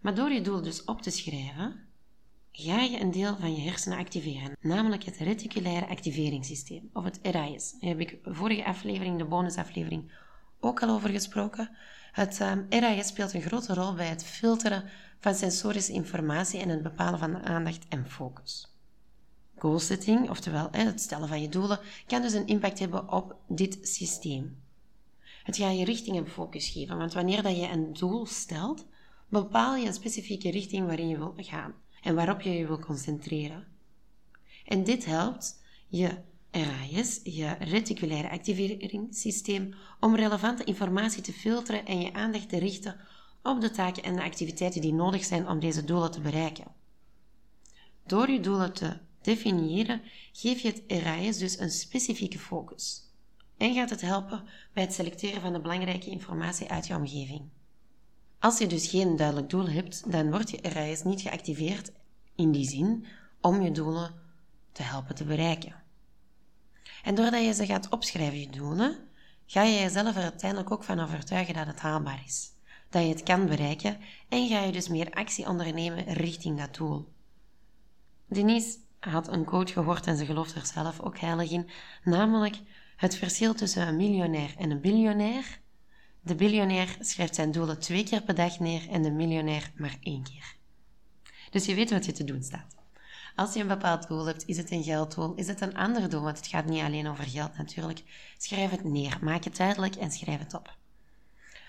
Maar 0.00 0.14
door 0.14 0.30
je 0.30 0.40
doel 0.40 0.62
dus 0.62 0.84
op 0.84 1.02
te 1.02 1.10
schrijven, 1.10 1.88
ga 2.52 2.80
je 2.80 3.00
een 3.00 3.10
deel 3.10 3.36
van 3.36 3.54
je 3.54 3.60
hersenen 3.60 3.98
activeren. 3.98 4.56
Namelijk 4.60 5.04
het 5.04 5.16
reticulaire 5.16 5.88
activeringssysteem. 5.88 6.90
Of 6.92 7.04
het 7.04 7.18
RAS. 7.22 7.72
Daar 7.80 7.90
heb 7.90 8.00
ik 8.00 8.18
vorige 8.24 8.64
aflevering, 8.64 9.18
de 9.18 9.24
bonusaflevering, 9.24 10.12
ook 10.60 10.82
al 10.82 10.88
over 10.88 11.10
gesproken. 11.10 11.76
Het 12.12 12.40
ehm, 12.40 12.62
RAS 12.68 13.06
speelt 13.06 13.34
een 13.34 13.42
grote 13.42 13.74
rol 13.74 13.94
bij 13.94 14.06
het 14.06 14.24
filteren 14.24 14.84
van 15.18 15.34
sensorische 15.34 15.92
informatie 15.92 16.60
en 16.60 16.68
het 16.68 16.82
bepalen 16.82 17.18
van 17.18 17.44
aandacht 17.44 17.88
en 17.88 18.10
focus. 18.10 18.74
Goalsetting, 19.56 20.30
oftewel 20.30 20.68
het 20.70 21.00
stellen 21.00 21.28
van 21.28 21.42
je 21.42 21.48
doelen, 21.48 21.80
kan 22.06 22.22
dus 22.22 22.32
een 22.32 22.46
impact 22.46 22.78
hebben 22.78 23.12
op 23.12 23.36
dit 23.48 23.78
systeem. 23.82 24.62
Het 25.42 25.56
gaat 25.56 25.78
je 25.78 25.84
richting 25.84 26.16
en 26.16 26.28
focus 26.28 26.68
geven, 26.68 26.98
want 26.98 27.12
wanneer 27.12 27.42
dat 27.42 27.56
je 27.56 27.68
een 27.68 27.92
doel 27.92 28.26
stelt, 28.26 28.86
bepaal 29.28 29.76
je 29.76 29.86
een 29.86 29.92
specifieke 29.92 30.50
richting 30.50 30.86
waarin 30.86 31.08
je 31.08 31.18
wilt 31.18 31.46
gaan 31.46 31.74
en 32.02 32.14
waarop 32.14 32.40
je 32.40 32.50
je 32.50 32.66
wil 32.66 32.78
concentreren. 32.78 33.66
En 34.64 34.84
dit 34.84 35.04
helpt 35.04 35.62
je 35.88 36.18
RAS, 36.50 37.20
je 37.24 37.56
reticulaire 37.58 38.30
activeringssysteem, 38.30 39.74
om 40.00 40.16
relevante 40.16 40.64
informatie 40.64 41.22
te 41.22 41.32
filteren 41.32 41.86
en 41.86 42.00
je 42.00 42.12
aandacht 42.12 42.48
te 42.48 42.58
richten 42.58 42.96
op 43.42 43.60
de 43.60 43.70
taken 43.70 44.02
en 44.02 44.16
de 44.16 44.22
activiteiten 44.22 44.80
die 44.80 44.92
nodig 44.92 45.24
zijn 45.24 45.48
om 45.48 45.60
deze 45.60 45.84
doelen 45.84 46.10
te 46.10 46.20
bereiken. 46.20 46.74
Door 48.06 48.30
je 48.30 48.40
doelen 48.40 48.72
te 48.72 48.98
definiëren, 49.22 50.02
geef 50.32 50.60
je 50.60 50.68
het 50.68 51.02
RAS 51.02 51.38
dus 51.38 51.58
een 51.58 51.70
specifieke 51.70 52.38
focus 52.38 53.08
en 53.56 53.74
gaat 53.74 53.90
het 53.90 54.00
helpen 54.00 54.44
bij 54.72 54.82
het 54.82 54.92
selecteren 54.92 55.40
van 55.40 55.52
de 55.52 55.60
belangrijke 55.60 56.10
informatie 56.10 56.68
uit 56.68 56.86
je 56.86 56.94
omgeving. 56.94 57.48
Als 58.40 58.58
je 58.58 58.66
dus 58.66 58.88
geen 58.88 59.16
duidelijk 59.16 59.50
doel 59.50 59.68
hebt, 59.68 60.12
dan 60.12 60.30
wordt 60.30 60.50
je 60.50 60.60
RAS 60.62 61.02
niet 61.02 61.20
geactiveerd 61.20 61.92
in 62.34 62.52
die 62.52 62.68
zin 62.68 63.06
om 63.40 63.62
je 63.62 63.70
doelen 63.70 64.14
te 64.72 64.82
helpen 64.82 65.14
te 65.14 65.24
bereiken. 65.24 65.82
En 67.02 67.14
doordat 67.14 67.44
je 67.44 67.54
ze 67.54 67.66
gaat 67.66 67.88
opschrijven, 67.88 68.40
je 68.40 68.50
doelen, 68.50 68.96
ga 69.46 69.62
je 69.62 69.80
jezelf 69.80 70.16
er 70.16 70.22
uiteindelijk 70.22 70.70
ook 70.70 70.84
van 70.84 71.00
overtuigen 71.00 71.54
dat 71.54 71.66
het 71.66 71.80
haalbaar 71.80 72.22
is 72.26 72.52
dat 72.90 73.02
je 73.02 73.08
het 73.08 73.22
kan 73.22 73.46
bereiken 73.46 73.98
en 74.28 74.48
ga 74.48 74.60
je 74.60 74.72
dus 74.72 74.88
meer 74.88 75.10
actie 75.10 75.48
ondernemen 75.48 76.04
richting 76.04 76.58
dat 76.58 76.74
doel. 76.74 77.08
Denise 78.26 78.78
had 78.98 79.28
een 79.28 79.44
quote 79.44 79.72
gehoord 79.72 80.06
en 80.06 80.16
ze 80.16 80.24
gelooft 80.24 80.54
er 80.54 80.66
zelf 80.66 81.00
ook 81.00 81.18
heilig 81.18 81.50
in, 81.50 81.68
namelijk 82.04 82.60
het 82.96 83.16
verschil 83.16 83.54
tussen 83.54 83.88
een 83.88 83.96
miljonair 83.96 84.54
en 84.58 84.70
een 84.70 84.80
biljonair. 84.80 85.60
De 86.22 86.34
biljonair 86.34 86.96
schrijft 87.00 87.34
zijn 87.34 87.52
doelen 87.52 87.78
twee 87.78 88.04
keer 88.04 88.22
per 88.22 88.34
dag 88.34 88.58
neer 88.58 88.88
en 88.88 89.02
de 89.02 89.10
miljonair 89.10 89.72
maar 89.76 89.96
één 90.00 90.22
keer. 90.22 90.54
Dus 91.50 91.64
je 91.64 91.74
weet 91.74 91.90
wat 91.90 92.04
je 92.04 92.12
te 92.12 92.24
doen 92.24 92.42
staat. 92.42 92.76
Als 93.36 93.54
je 93.54 93.60
een 93.60 93.68
bepaald 93.68 94.08
doel 94.08 94.26
hebt, 94.26 94.46
is 94.46 94.56
het 94.56 94.70
een 94.70 94.82
gelddoel, 94.82 95.34
is 95.34 95.46
het 95.46 95.60
een 95.60 95.76
ander 95.76 96.10
doel, 96.10 96.22
want 96.22 96.36
het 96.36 96.46
gaat 96.46 96.64
niet 96.64 96.82
alleen 96.82 97.08
over 97.08 97.24
geld 97.24 97.56
natuurlijk. 97.56 98.02
Schrijf 98.38 98.70
het 98.70 98.84
neer, 98.84 99.18
maak 99.22 99.44
het 99.44 99.56
duidelijk 99.56 99.94
en 99.94 100.10
schrijf 100.10 100.38
het 100.38 100.54
op. 100.54 100.76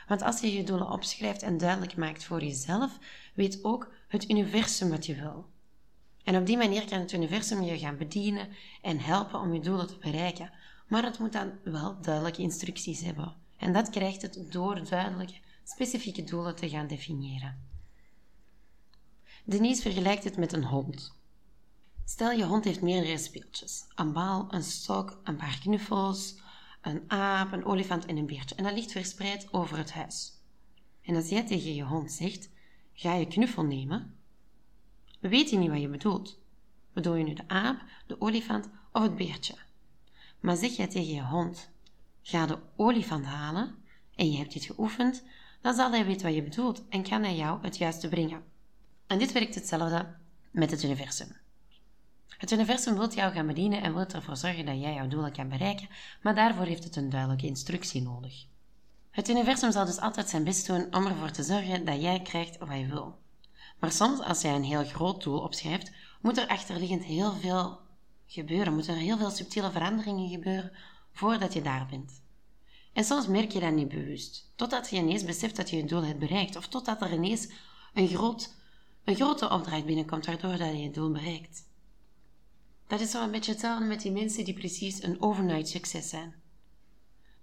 Want 0.08 0.22
als 0.22 0.39
je 0.39 0.53
je 0.53 0.63
doelen 0.63 0.91
opschrijft 0.91 1.43
en 1.43 1.58
duidelijk 1.58 1.96
maakt 1.98 2.24
voor 2.24 2.43
jezelf, 2.43 2.98
weet 3.34 3.63
ook 3.63 3.93
het 4.08 4.29
universum 4.29 4.89
wat 4.89 5.05
je 5.05 5.15
wil. 5.15 5.46
En 6.24 6.36
op 6.36 6.46
die 6.46 6.58
manier 6.58 6.86
kan 6.86 7.00
het 7.00 7.12
universum 7.12 7.62
je 7.62 7.79
gaan 7.79 7.98
bedienen 7.98 8.50
en 8.81 9.00
helpen 9.00 9.39
om 9.39 9.53
je 9.53 9.60
doelen 9.60 9.88
te 9.88 9.98
bereiken. 9.98 10.51
Maar 10.88 11.03
het 11.03 11.20
moet 11.20 11.34
dan 11.34 11.51
wel 11.63 12.01
duidelijke 12.01 12.41
instructies 12.41 13.01
hebben. 13.01 13.40
En 13.61 13.73
dat 13.73 13.89
krijgt 13.89 14.21
het 14.21 14.51
door 14.51 14.89
duidelijke, 14.89 15.33
specifieke 15.63 16.23
doelen 16.23 16.55
te 16.55 16.69
gaan 16.69 16.87
definiëren. 16.87 17.69
Denise 19.43 19.81
vergelijkt 19.81 20.23
het 20.23 20.37
met 20.37 20.53
een 20.53 20.63
hond. 20.63 21.15
Stel 22.05 22.31
je 22.31 22.45
hond 22.45 22.63
heeft 22.63 22.81
meerdere 22.81 23.17
speeltjes. 23.17 23.85
Een 23.95 24.13
bal, 24.13 24.53
een 24.53 24.63
stok, 24.63 25.19
een 25.23 25.35
paar 25.35 25.59
knuffels, 25.59 26.35
een 26.81 27.03
aap, 27.07 27.51
een 27.51 27.65
olifant 27.65 28.05
en 28.05 28.17
een 28.17 28.25
beertje. 28.25 28.55
En 28.55 28.63
dat 28.63 28.73
ligt 28.73 28.91
verspreid 28.91 29.53
over 29.53 29.77
het 29.77 29.91
huis. 29.91 30.33
En 31.01 31.15
als 31.15 31.29
jij 31.29 31.45
tegen 31.45 31.75
je 31.75 31.83
hond 31.83 32.11
zegt, 32.11 32.49
ga 32.93 33.13
je 33.13 33.27
knuffel 33.27 33.63
nemen, 33.63 34.15
weet 35.19 35.49
je 35.49 35.57
niet 35.57 35.69
wat 35.69 35.81
je 35.81 35.89
bedoelt. 35.89 36.39
Bedoel 36.93 37.15
je 37.15 37.23
nu 37.23 37.33
de 37.33 37.47
aap, 37.47 37.81
de 38.07 38.21
olifant 38.21 38.69
of 38.91 39.01
het 39.01 39.15
beertje? 39.15 39.55
Maar 40.39 40.55
zeg 40.55 40.75
jij 40.75 40.87
tegen 40.87 41.13
je 41.13 41.23
hond, 41.23 41.69
ga 42.21 42.45
de 42.45 42.57
olifant 42.75 43.25
halen 43.25 43.75
en 44.15 44.31
je 44.31 44.37
hebt 44.37 44.53
dit 44.53 44.65
geoefend, 44.65 45.23
dan 45.61 45.73
zal 45.73 45.91
hij 45.91 46.05
weten 46.05 46.25
wat 46.25 46.35
je 46.35 46.43
bedoelt 46.43 46.87
en 46.89 47.03
kan 47.03 47.23
hij 47.23 47.35
jou 47.35 47.61
het 47.61 47.77
juiste 47.77 48.09
brengen. 48.09 48.43
En 49.07 49.19
dit 49.19 49.31
werkt 49.31 49.55
hetzelfde 49.55 50.15
met 50.51 50.71
het 50.71 50.83
universum. 50.83 51.39
Het 52.37 52.51
universum 52.51 52.95
wil 52.95 53.13
jou 53.13 53.33
gaan 53.33 53.47
bedienen 53.47 53.81
en 53.81 53.93
wil 53.93 54.05
ervoor 54.05 54.37
zorgen 54.37 54.65
dat 54.65 54.79
jij 54.81 54.93
jouw 54.93 55.07
doelen 55.07 55.31
kan 55.31 55.49
bereiken, 55.49 55.89
maar 56.21 56.35
daarvoor 56.35 56.65
heeft 56.65 56.83
het 56.83 56.95
een 56.95 57.09
duidelijke 57.09 57.47
instructie 57.47 58.01
nodig. 58.01 58.45
Het 59.11 59.29
universum 59.29 59.71
zal 59.71 59.85
dus 59.85 59.99
altijd 59.99 60.29
zijn 60.29 60.43
best 60.43 60.67
doen 60.67 60.95
om 60.95 61.05
ervoor 61.05 61.31
te 61.31 61.43
zorgen 61.43 61.85
dat 61.85 62.01
jij 62.01 62.21
krijgt 62.21 62.57
wat 62.57 62.77
je 62.77 62.85
wil. 62.85 63.19
Maar 63.79 63.91
soms, 63.91 64.19
als 64.19 64.41
jij 64.41 64.55
een 64.55 64.63
heel 64.63 64.85
groot 64.85 65.23
doel 65.23 65.39
opschrijft, 65.39 65.91
moet 66.21 66.37
er 66.37 66.47
achterliggend 66.47 67.03
heel 67.03 67.31
veel 67.31 67.79
gebeuren, 68.25 68.73
moeten 68.73 68.93
er 68.93 68.99
heel 68.99 69.17
veel 69.17 69.29
subtiele 69.29 69.71
veranderingen 69.71 70.29
gebeuren 70.29 70.71
voordat 71.11 71.53
je 71.53 71.61
daar 71.61 71.87
bent. 71.89 72.21
En 72.93 73.03
soms 73.03 73.27
merk 73.27 73.51
je 73.51 73.59
dat 73.59 73.73
niet 73.73 73.87
bewust, 73.87 74.51
totdat 74.55 74.89
je 74.89 74.95
ineens 74.95 75.25
beseft 75.25 75.55
dat 75.55 75.69
je 75.69 75.75
je 75.77 75.85
doel 75.85 76.03
hebt 76.03 76.19
bereikt, 76.19 76.55
of 76.55 76.67
totdat 76.67 77.01
er 77.01 77.13
ineens 77.13 77.47
een, 77.93 78.07
groot, 78.07 78.55
een 79.03 79.15
grote 79.15 79.49
opdracht 79.49 79.85
binnenkomt 79.85 80.25
waardoor 80.25 80.57
dat 80.57 80.67
je 80.67 80.77
je 80.77 80.91
doel 80.91 81.11
bereikt. 81.11 81.69
Dat 82.87 82.99
is 82.99 83.11
zo 83.11 83.23
een 83.23 83.31
beetje 83.31 83.51
hetzelfde 83.51 83.85
met 83.85 84.01
die 84.01 84.11
mensen 84.11 84.45
die 84.45 84.53
precies 84.53 85.03
een 85.03 85.21
overnight 85.21 85.67
succes 85.67 86.09
zijn. 86.09 86.35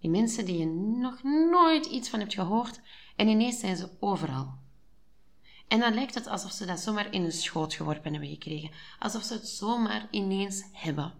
Die 0.00 0.10
mensen 0.10 0.44
die 0.44 0.58
je 0.58 0.66
nog 1.00 1.22
nooit 1.50 1.86
iets 1.86 2.08
van 2.08 2.18
hebt 2.18 2.34
gehoord 2.34 2.80
en 3.16 3.28
ineens 3.28 3.60
zijn 3.60 3.76
ze 3.76 3.90
overal. 4.00 4.58
En 5.68 5.80
dan 5.80 5.94
lijkt 5.94 6.14
het 6.14 6.26
alsof 6.26 6.52
ze 6.52 6.66
dat 6.66 6.80
zomaar 6.80 7.12
in 7.12 7.24
een 7.24 7.32
schoot 7.32 7.74
geworpen 7.74 8.10
hebben 8.12 8.30
gekregen. 8.30 8.70
Alsof 8.98 9.22
ze 9.22 9.32
het 9.32 9.48
zomaar 9.48 10.08
ineens 10.10 10.64
hebben. 10.72 11.14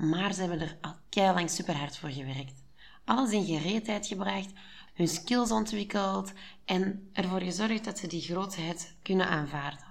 Maar 0.00 0.34
ze 0.34 0.40
hebben 0.40 0.60
er 0.60 0.78
al 0.80 0.94
keilang 1.08 1.50
super 1.50 1.76
hard 1.76 1.96
voor 1.96 2.10
gewerkt. 2.10 2.64
Alles 3.04 3.32
in 3.32 3.44
gereedheid 3.44 4.06
gebracht, 4.06 4.52
hun 4.94 5.08
skills 5.08 5.50
ontwikkeld 5.50 6.32
en 6.64 7.10
ervoor 7.12 7.40
gezorgd 7.40 7.84
dat 7.84 7.98
ze 7.98 8.06
die 8.06 8.20
grootheid 8.20 8.96
kunnen 9.02 9.28
aanvaarden. 9.28 9.84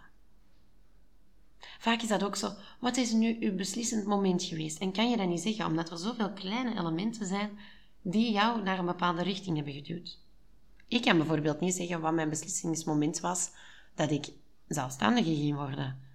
Vaak 1.79 2.01
is 2.01 2.07
dat 2.07 2.23
ook 2.23 2.35
zo. 2.35 2.51
Wat 2.79 2.97
is 2.97 3.11
nu 3.11 3.37
uw 3.39 3.55
beslissend 3.55 4.05
moment 4.05 4.43
geweest? 4.43 4.79
En 4.79 4.91
kan 4.91 5.09
je 5.09 5.17
dat 5.17 5.27
niet 5.27 5.41
zeggen, 5.41 5.65
omdat 5.65 5.91
er 5.91 5.97
zoveel 5.97 6.33
kleine 6.33 6.79
elementen 6.79 7.25
zijn 7.25 7.59
die 8.01 8.31
jou 8.31 8.63
naar 8.63 8.79
een 8.79 8.85
bepaalde 8.85 9.23
richting 9.23 9.55
hebben 9.55 9.73
geduwd. 9.73 10.19
Ik 10.87 11.01
kan 11.01 11.17
bijvoorbeeld 11.17 11.59
niet 11.59 11.75
zeggen 11.75 12.01
wat 12.01 12.13
mijn 12.13 12.29
beslissingsmoment 12.29 13.19
was 13.19 13.51
dat 13.95 14.11
ik 14.11 14.29
zelfstandige 14.67 15.35
ging 15.35 15.55
worden. 15.55 16.08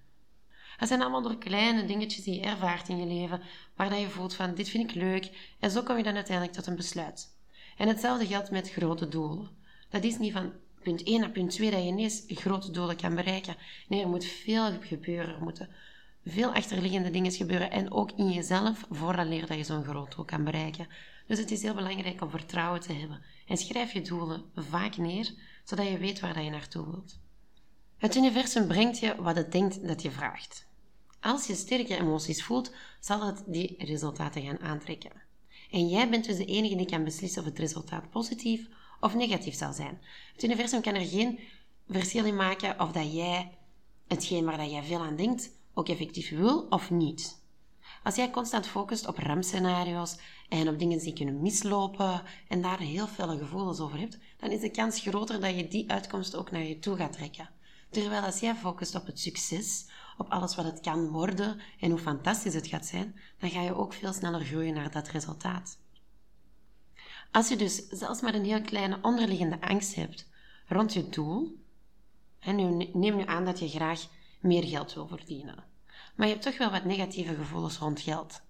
Het 0.77 0.89
zijn 0.89 1.01
allemaal 1.01 1.23
door 1.23 1.39
kleine 1.39 1.85
dingetjes 1.85 2.25
die 2.25 2.35
je 2.35 2.41
ervaart 2.41 2.89
in 2.89 2.97
je 2.97 3.07
leven, 3.07 3.41
waar 3.77 3.91
dat 3.91 4.01
je 4.01 4.09
voelt 4.09 4.35
van 4.35 4.55
dit 4.55 4.69
vind 4.69 4.91
ik 4.91 4.97
leuk 4.97 5.55
en 5.61 5.71
zo 5.71 5.83
kom 5.83 5.97
je 5.97 6.03
dan 6.03 6.15
uiteindelijk 6.15 6.57
tot 6.57 6.67
een 6.67 6.77
besluit. 6.77 7.33
En 7.77 7.89
hetzelfde 7.89 8.27
geldt 8.27 8.51
met 8.51 8.71
grote 8.71 9.09
doelen. 9.09 9.49
Dat 9.89 10.05
is 10.05 10.19
niet 10.19 10.33
van 10.33 10.53
punt 10.83 11.03
1 11.03 11.21
naar 11.21 11.31
punt 11.31 11.51
2 11.51 11.71
dat 11.71 11.81
je 11.81 11.87
ineens 11.87 12.23
grote 12.27 12.71
doelen 12.71 12.97
kan 12.97 13.15
bereiken. 13.15 13.57
Nee, 13.89 14.03
er 14.03 14.09
moet 14.09 14.25
veel 14.25 14.81
gebeuren. 14.81 15.35
Er 15.35 15.43
moeten 15.43 15.69
veel 16.25 16.55
achterliggende 16.55 17.11
dingen 17.11 17.33
gebeuren. 17.33 17.71
En 17.71 17.93
ook 17.93 18.13
in 18.17 18.31
jezelf, 18.31 18.87
voordat 18.91 19.49
dat 19.49 19.57
je 19.57 19.65
zo'n 19.65 19.85
groot 19.85 20.17
doel 20.17 20.25
kan 20.25 20.45
bereiken. 20.45 20.89
Dus 21.27 21.39
het 21.39 21.51
is 21.51 21.63
heel 21.63 21.75
belangrijk 21.75 22.21
om 22.23 22.31
vertrouwen 22.31 22.81
te 22.81 22.93
hebben. 22.93 23.23
En 23.47 23.57
schrijf 23.57 23.93
je 23.93 24.01
doelen 24.01 24.45
vaak 24.55 24.97
neer, 24.97 25.33
zodat 25.65 25.89
je 25.89 25.99
weet 25.99 26.21
waar 26.21 26.43
je 26.43 26.51
naartoe 26.51 26.85
wilt. 26.85 27.19
Het 28.05 28.17
universum 28.17 28.67
brengt 28.67 28.99
je 28.99 29.23
wat 29.23 29.37
het 29.37 29.53
denkt 29.53 29.87
dat 29.87 30.03
je 30.03 30.11
vraagt. 30.11 30.67
Als 31.21 31.47
je 31.47 31.55
sterke 31.55 31.97
emoties 31.97 32.45
voelt, 32.45 32.73
zal 33.01 33.27
het 33.27 33.43
die 33.47 33.75
resultaten 33.79 34.43
gaan 34.43 34.61
aantrekken. 34.61 35.23
En 35.71 35.89
jij 35.89 36.11
bent 36.11 36.25
dus 36.25 36.37
de 36.37 36.45
enige 36.45 36.77
die 36.77 36.87
kan 36.87 37.05
beslissen 37.05 37.43
of 37.43 37.49
het 37.49 37.59
resultaat 37.59 38.11
positief 38.11 38.69
of 39.01 39.15
negatief 39.15 39.55
zal 39.55 39.73
zijn. 39.73 40.01
Het 40.33 40.43
universum 40.43 40.81
kan 40.81 40.95
er 40.95 41.07
geen 41.07 41.39
verschil 41.89 42.25
in 42.25 42.37
maken 42.37 42.81
of 42.81 42.93
dat 42.93 43.15
jij 43.15 43.59
hetgeen 44.09 44.45
waar 44.45 44.59
dat 44.59 44.71
jij 44.71 44.83
veel 44.83 45.01
aan 45.01 45.17
denkt 45.17 45.51
ook 45.75 45.89
effectief 45.89 46.31
wil 46.31 46.67
of 46.69 46.91
niet. 46.91 47.43
Als 48.03 48.15
jij 48.15 48.31
constant 48.31 48.67
focust 48.67 49.07
op 49.07 49.19
rampscenario's 49.19 50.17
en 50.49 50.69
op 50.69 50.79
dingen 50.79 50.99
die 50.99 51.13
kunnen 51.13 51.43
mislopen 51.43 52.23
en 52.49 52.63
daar 52.63 52.81
heel 52.81 53.07
veel 53.07 53.39
gevoelens 53.39 53.81
over 53.81 53.99
hebt, 53.99 54.19
dan 54.39 54.51
is 54.51 54.61
de 54.61 54.71
kans 54.71 55.01
groter 55.01 55.41
dat 55.41 55.57
je 55.57 55.69
die 55.69 55.91
uitkomst 55.91 56.37
ook 56.37 56.51
naar 56.51 56.65
je 56.65 56.79
toe 56.79 56.97
gaat 56.97 57.13
trekken. 57.13 57.54
Terwijl 57.95 58.23
als 58.23 58.41
jij 58.41 58.55
focust 58.55 58.95
op 58.95 59.07
het 59.07 59.21
succes, 59.21 59.87
op 60.19 60.29
alles 60.29 60.55
wat 60.55 60.65
het 60.65 60.81
kan 60.81 61.09
worden 61.09 61.61
en 61.81 61.91
hoe 61.91 61.99
fantastisch 61.99 62.55
het 62.55 62.67
gaat 62.67 62.87
zijn, 62.87 63.21
dan 63.39 63.51
ga 63.51 63.61
je 63.61 63.75
ook 63.75 63.93
veel 63.93 64.13
sneller 64.13 64.45
groeien 64.45 64.75
naar 64.75 64.91
dat 64.91 65.09
resultaat. 65.09 65.79
Als 67.31 67.49
je 67.49 67.57
dus 67.57 67.89
zelfs 67.89 68.21
maar 68.21 68.35
een 68.35 68.45
heel 68.45 68.63
kleine 68.63 68.99
onderliggende 69.03 69.61
angst 69.61 69.95
hebt 69.95 70.29
rond 70.67 70.93
je 70.93 71.09
doel, 71.09 71.59
en 72.39 72.57
nu, 72.57 72.91
neem 72.93 73.17
nu 73.17 73.27
aan 73.27 73.45
dat 73.45 73.59
je 73.59 73.69
graag 73.69 74.07
meer 74.41 74.65
geld 74.65 74.95
wil 74.95 75.07
verdienen, 75.07 75.65
maar 76.17 76.27
je 76.27 76.33
hebt 76.33 76.45
toch 76.45 76.59
wel 76.59 76.71
wat 76.71 76.85
negatieve 76.85 77.35
gevoelens 77.35 77.79
rond 77.79 78.01
geld. 78.01 78.43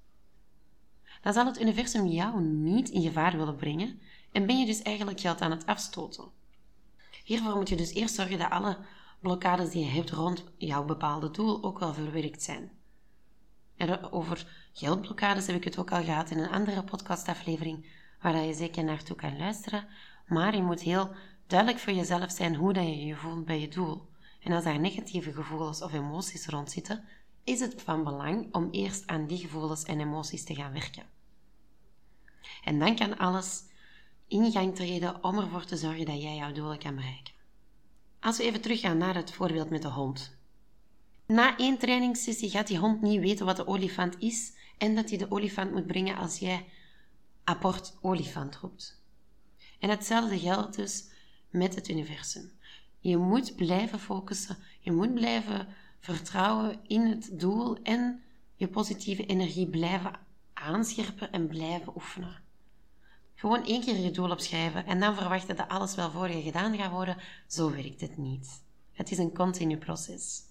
Dan 1.22 1.32
zal 1.32 1.46
het 1.46 1.60
universum 1.60 2.06
jou 2.06 2.40
niet 2.42 2.88
in 2.88 3.02
gevaar 3.02 3.36
willen 3.36 3.56
brengen 3.56 4.00
en 4.32 4.46
ben 4.46 4.58
je 4.58 4.66
dus 4.66 4.82
eigenlijk 4.82 5.20
geld 5.20 5.40
aan 5.40 5.50
het 5.50 5.66
afstoten. 5.66 6.30
Hiervoor 7.24 7.56
moet 7.56 7.68
je 7.68 7.76
dus 7.76 7.94
eerst 7.94 8.14
zorgen 8.14 8.38
dat 8.38 8.50
alle 8.50 8.78
blokkades 9.24 9.70
die 9.70 9.84
je 9.84 9.90
hebt 9.90 10.10
rond 10.10 10.44
jouw 10.56 10.84
bepaalde 10.84 11.30
doel 11.30 11.62
ook 11.62 11.78
wel 11.78 11.94
verwerkt 11.94 12.42
zijn. 12.42 12.70
En 13.76 14.12
over 14.12 14.68
geldblokkades 14.72 15.46
heb 15.46 15.56
ik 15.56 15.64
het 15.64 15.78
ook 15.78 15.92
al 15.92 16.02
gehad 16.02 16.30
in 16.30 16.38
een 16.38 16.50
andere 16.50 16.84
podcastaflevering, 16.84 17.86
waar 18.20 18.36
je 18.36 18.54
zeker 18.54 18.84
naartoe 18.84 19.16
kan 19.16 19.36
luisteren. 19.36 19.86
Maar 20.26 20.56
je 20.56 20.62
moet 20.62 20.80
heel 20.80 21.10
duidelijk 21.46 21.80
voor 21.80 21.92
jezelf 21.92 22.30
zijn 22.30 22.54
hoe 22.54 22.72
dat 22.72 22.84
je 22.84 23.06
je 23.06 23.16
voelt 23.16 23.44
bij 23.44 23.60
je 23.60 23.68
doel. 23.68 24.08
En 24.40 24.52
als 24.52 24.64
daar 24.64 24.80
negatieve 24.80 25.32
gevoelens 25.32 25.82
of 25.82 25.92
emoties 25.92 26.46
rond 26.46 26.70
zitten, 26.70 27.04
is 27.44 27.60
het 27.60 27.82
van 27.82 28.04
belang 28.04 28.54
om 28.54 28.68
eerst 28.70 29.06
aan 29.06 29.26
die 29.26 29.38
gevoelens 29.38 29.82
en 29.84 30.00
emoties 30.00 30.44
te 30.44 30.54
gaan 30.54 30.72
werken. 30.72 31.06
En 32.64 32.78
dan 32.78 32.96
kan 32.96 33.18
alles 33.18 33.62
in 34.28 34.52
gang 34.52 34.74
treden 34.74 35.24
om 35.24 35.38
ervoor 35.38 35.64
te 35.64 35.76
zorgen 35.76 36.06
dat 36.06 36.22
jij 36.22 36.36
jouw 36.36 36.52
doelen 36.52 36.78
kan 36.78 36.94
bereiken. 36.94 37.33
Als 38.24 38.36
we 38.36 38.42
even 38.42 38.60
teruggaan 38.60 38.98
naar 38.98 39.14
het 39.14 39.32
voorbeeld 39.32 39.70
met 39.70 39.82
de 39.82 39.88
hond. 39.88 40.36
Na 41.26 41.56
één 41.56 41.78
trainingssessie 41.78 42.50
gaat 42.50 42.66
die 42.66 42.78
hond 42.78 43.00
niet 43.00 43.20
weten 43.20 43.46
wat 43.46 43.56
de 43.56 43.66
olifant 43.66 44.16
is 44.18 44.52
en 44.78 44.94
dat 44.94 45.08
hij 45.08 45.18
de 45.18 45.30
olifant 45.30 45.72
moet 45.72 45.86
brengen 45.86 46.16
als 46.16 46.38
jij 46.38 46.64
apport 47.44 47.96
olifant 48.00 48.56
roept. 48.56 49.02
En 49.78 49.88
hetzelfde 49.90 50.38
geldt 50.38 50.76
dus 50.76 51.04
met 51.50 51.74
het 51.74 51.88
universum. 51.88 52.52
Je 52.98 53.16
moet 53.16 53.56
blijven 53.56 54.00
focussen, 54.00 54.56
je 54.80 54.92
moet 54.92 55.14
blijven 55.14 55.68
vertrouwen 56.00 56.80
in 56.86 57.06
het 57.06 57.30
doel 57.32 57.76
en 57.82 58.22
je 58.54 58.68
positieve 58.68 59.26
energie 59.26 59.68
blijven 59.68 60.12
aanscherpen 60.52 61.32
en 61.32 61.46
blijven 61.46 61.94
oefenen. 61.94 62.42
Gewoon 63.44 63.64
één 63.64 63.80
keer 63.80 63.96
je 63.96 64.10
doel 64.10 64.30
opschrijven 64.30 64.86
en 64.86 65.00
dan 65.00 65.14
verwachten 65.14 65.56
dat 65.56 65.68
alles 65.68 65.94
wel 65.94 66.10
voor 66.10 66.30
je 66.30 66.42
gedaan 66.42 66.76
gaat 66.76 66.90
worden, 66.90 67.16
zo 67.46 67.70
werkt 67.70 68.00
het 68.00 68.16
niet. 68.16 68.62
Het 68.92 69.10
is 69.10 69.18
een 69.18 69.34
continu 69.34 69.76
proces. 69.76 70.42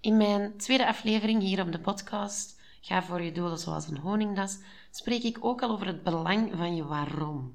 In 0.00 0.16
mijn 0.16 0.56
tweede 0.56 0.86
aflevering 0.86 1.42
hier 1.42 1.60
op 1.60 1.72
de 1.72 1.78
podcast, 1.78 2.60
Ga 2.80 3.02
voor 3.02 3.22
je 3.22 3.32
doelen 3.32 3.58
zoals 3.58 3.88
een 3.88 3.98
honingdas, 3.98 4.58
spreek 4.90 5.22
ik 5.22 5.44
ook 5.44 5.62
al 5.62 5.70
over 5.70 5.86
het 5.86 6.02
belang 6.02 6.52
van 6.56 6.76
je 6.76 6.84
waarom. 6.84 7.54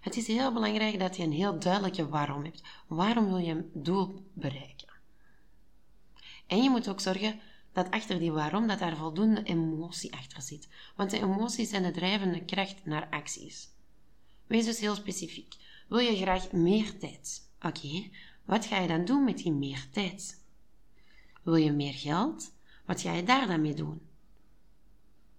Het 0.00 0.16
is 0.16 0.26
heel 0.26 0.52
belangrijk 0.52 0.98
dat 0.98 1.16
je 1.16 1.22
een 1.22 1.32
heel 1.32 1.58
duidelijke 1.58 2.08
waarom 2.08 2.44
hebt. 2.44 2.62
Waarom 2.86 3.26
wil 3.26 3.38
je 3.38 3.52
een 3.52 3.70
doel 3.74 4.24
bereiken? 4.32 4.88
En 6.46 6.62
je 6.62 6.70
moet 6.70 6.88
ook 6.88 7.00
zorgen 7.00 7.40
dat 7.72 7.90
achter 7.90 8.18
die 8.18 8.32
waarom 8.32 8.66
dat 8.66 8.78
daar 8.78 8.96
voldoende 8.96 9.42
emotie 9.42 10.12
achter 10.12 10.42
zit. 10.42 10.68
Want 10.96 11.10
de 11.10 11.20
emoties 11.20 11.68
zijn 11.68 11.82
de 11.82 11.90
drijvende 11.90 12.44
kracht 12.44 12.84
naar 12.84 13.08
acties. 13.10 13.68
Wees 14.46 14.64
dus 14.64 14.80
heel 14.80 14.94
specifiek. 14.94 15.54
Wil 15.88 15.98
je 15.98 16.16
graag 16.16 16.52
meer 16.52 16.98
tijd? 16.98 17.48
Oké, 17.60 18.10
wat 18.44 18.66
ga 18.66 18.78
je 18.78 18.88
dan 18.88 19.04
doen 19.04 19.24
met 19.24 19.38
die 19.38 19.52
meer 19.52 19.86
tijd? 19.90 20.44
Wil 21.42 21.54
je 21.54 21.72
meer 21.72 21.94
geld? 21.94 22.52
Wat 22.86 23.00
ga 23.00 23.12
je 23.12 23.22
daar 23.22 23.46
dan 23.46 23.60
mee 23.60 23.74
doen? 23.74 24.00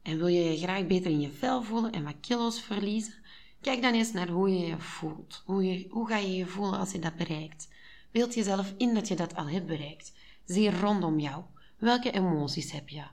En 0.02 0.18
wil 0.18 0.28
je 0.28 0.44
je 0.44 0.58
graag 0.58 0.88
beter 0.88 1.12
in 1.12 1.22
je 1.22 1.30
vel 1.30 1.64
voelen 1.64 1.92
en 1.92 2.04
wat 2.04 2.20
kilo's 2.20 2.62
verliezen? 2.62 3.14
Kijk 3.62 3.82
dan 3.82 3.94
eens 3.94 4.12
naar 4.12 4.28
hoe 4.28 4.50
je 4.50 4.66
je 4.66 4.80
voelt. 4.80 5.44
Hoe, 5.46 5.86
hoe 5.90 6.08
ga 6.08 6.18
je 6.18 6.36
je 6.36 6.46
voelen 6.46 6.80
als 6.80 6.92
je 6.92 7.00
dat 7.00 7.16
bereikt? 7.16 7.68
Beeld 8.12 8.34
jezelf 8.34 8.74
in 8.78 8.94
dat 8.94 9.08
je 9.08 9.16
dat 9.16 9.36
al 9.36 9.48
hebt 9.48 9.66
bereikt. 9.66 10.14
Zie 10.46 10.80
rondom 10.80 11.20
jou. 11.20 11.44
Welke 11.82 12.12
emoties 12.12 12.72
heb 12.72 12.90
je? 12.90 13.04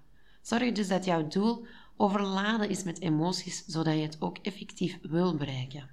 Zorg 0.42 0.72
dus 0.72 0.88
dat 0.88 1.04
jouw 1.04 1.28
doel 1.28 1.66
overladen 1.96 2.68
is 2.68 2.82
met 2.82 3.00
emoties, 3.00 3.64
zodat 3.66 3.94
je 3.94 4.00
het 4.00 4.20
ook 4.20 4.38
effectief 4.38 4.98
wil 5.02 5.36
bereiken. 5.36 5.90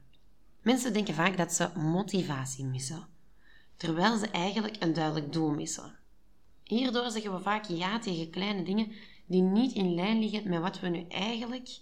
Mensen 0.61 0.93
denken 0.93 1.13
vaak 1.13 1.37
dat 1.37 1.53
ze 1.53 1.69
motivatie 1.75 2.65
missen, 2.65 3.07
terwijl 3.77 4.17
ze 4.17 4.29
eigenlijk 4.29 4.75
een 4.79 4.93
duidelijk 4.93 5.33
doel 5.33 5.49
missen. 5.49 5.95
Hierdoor 6.63 7.11
zeggen 7.11 7.33
we 7.33 7.39
vaak 7.39 7.65
ja 7.65 7.99
tegen 7.99 8.29
kleine 8.29 8.63
dingen 8.63 8.91
die 9.25 9.41
niet 9.41 9.73
in 9.73 9.93
lijn 9.93 10.19
liggen 10.19 10.49
met 10.49 10.61
wat 10.61 10.79
we 10.79 10.87
nu 10.87 11.05
eigenlijk 11.07 11.79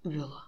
willen. 0.00 0.44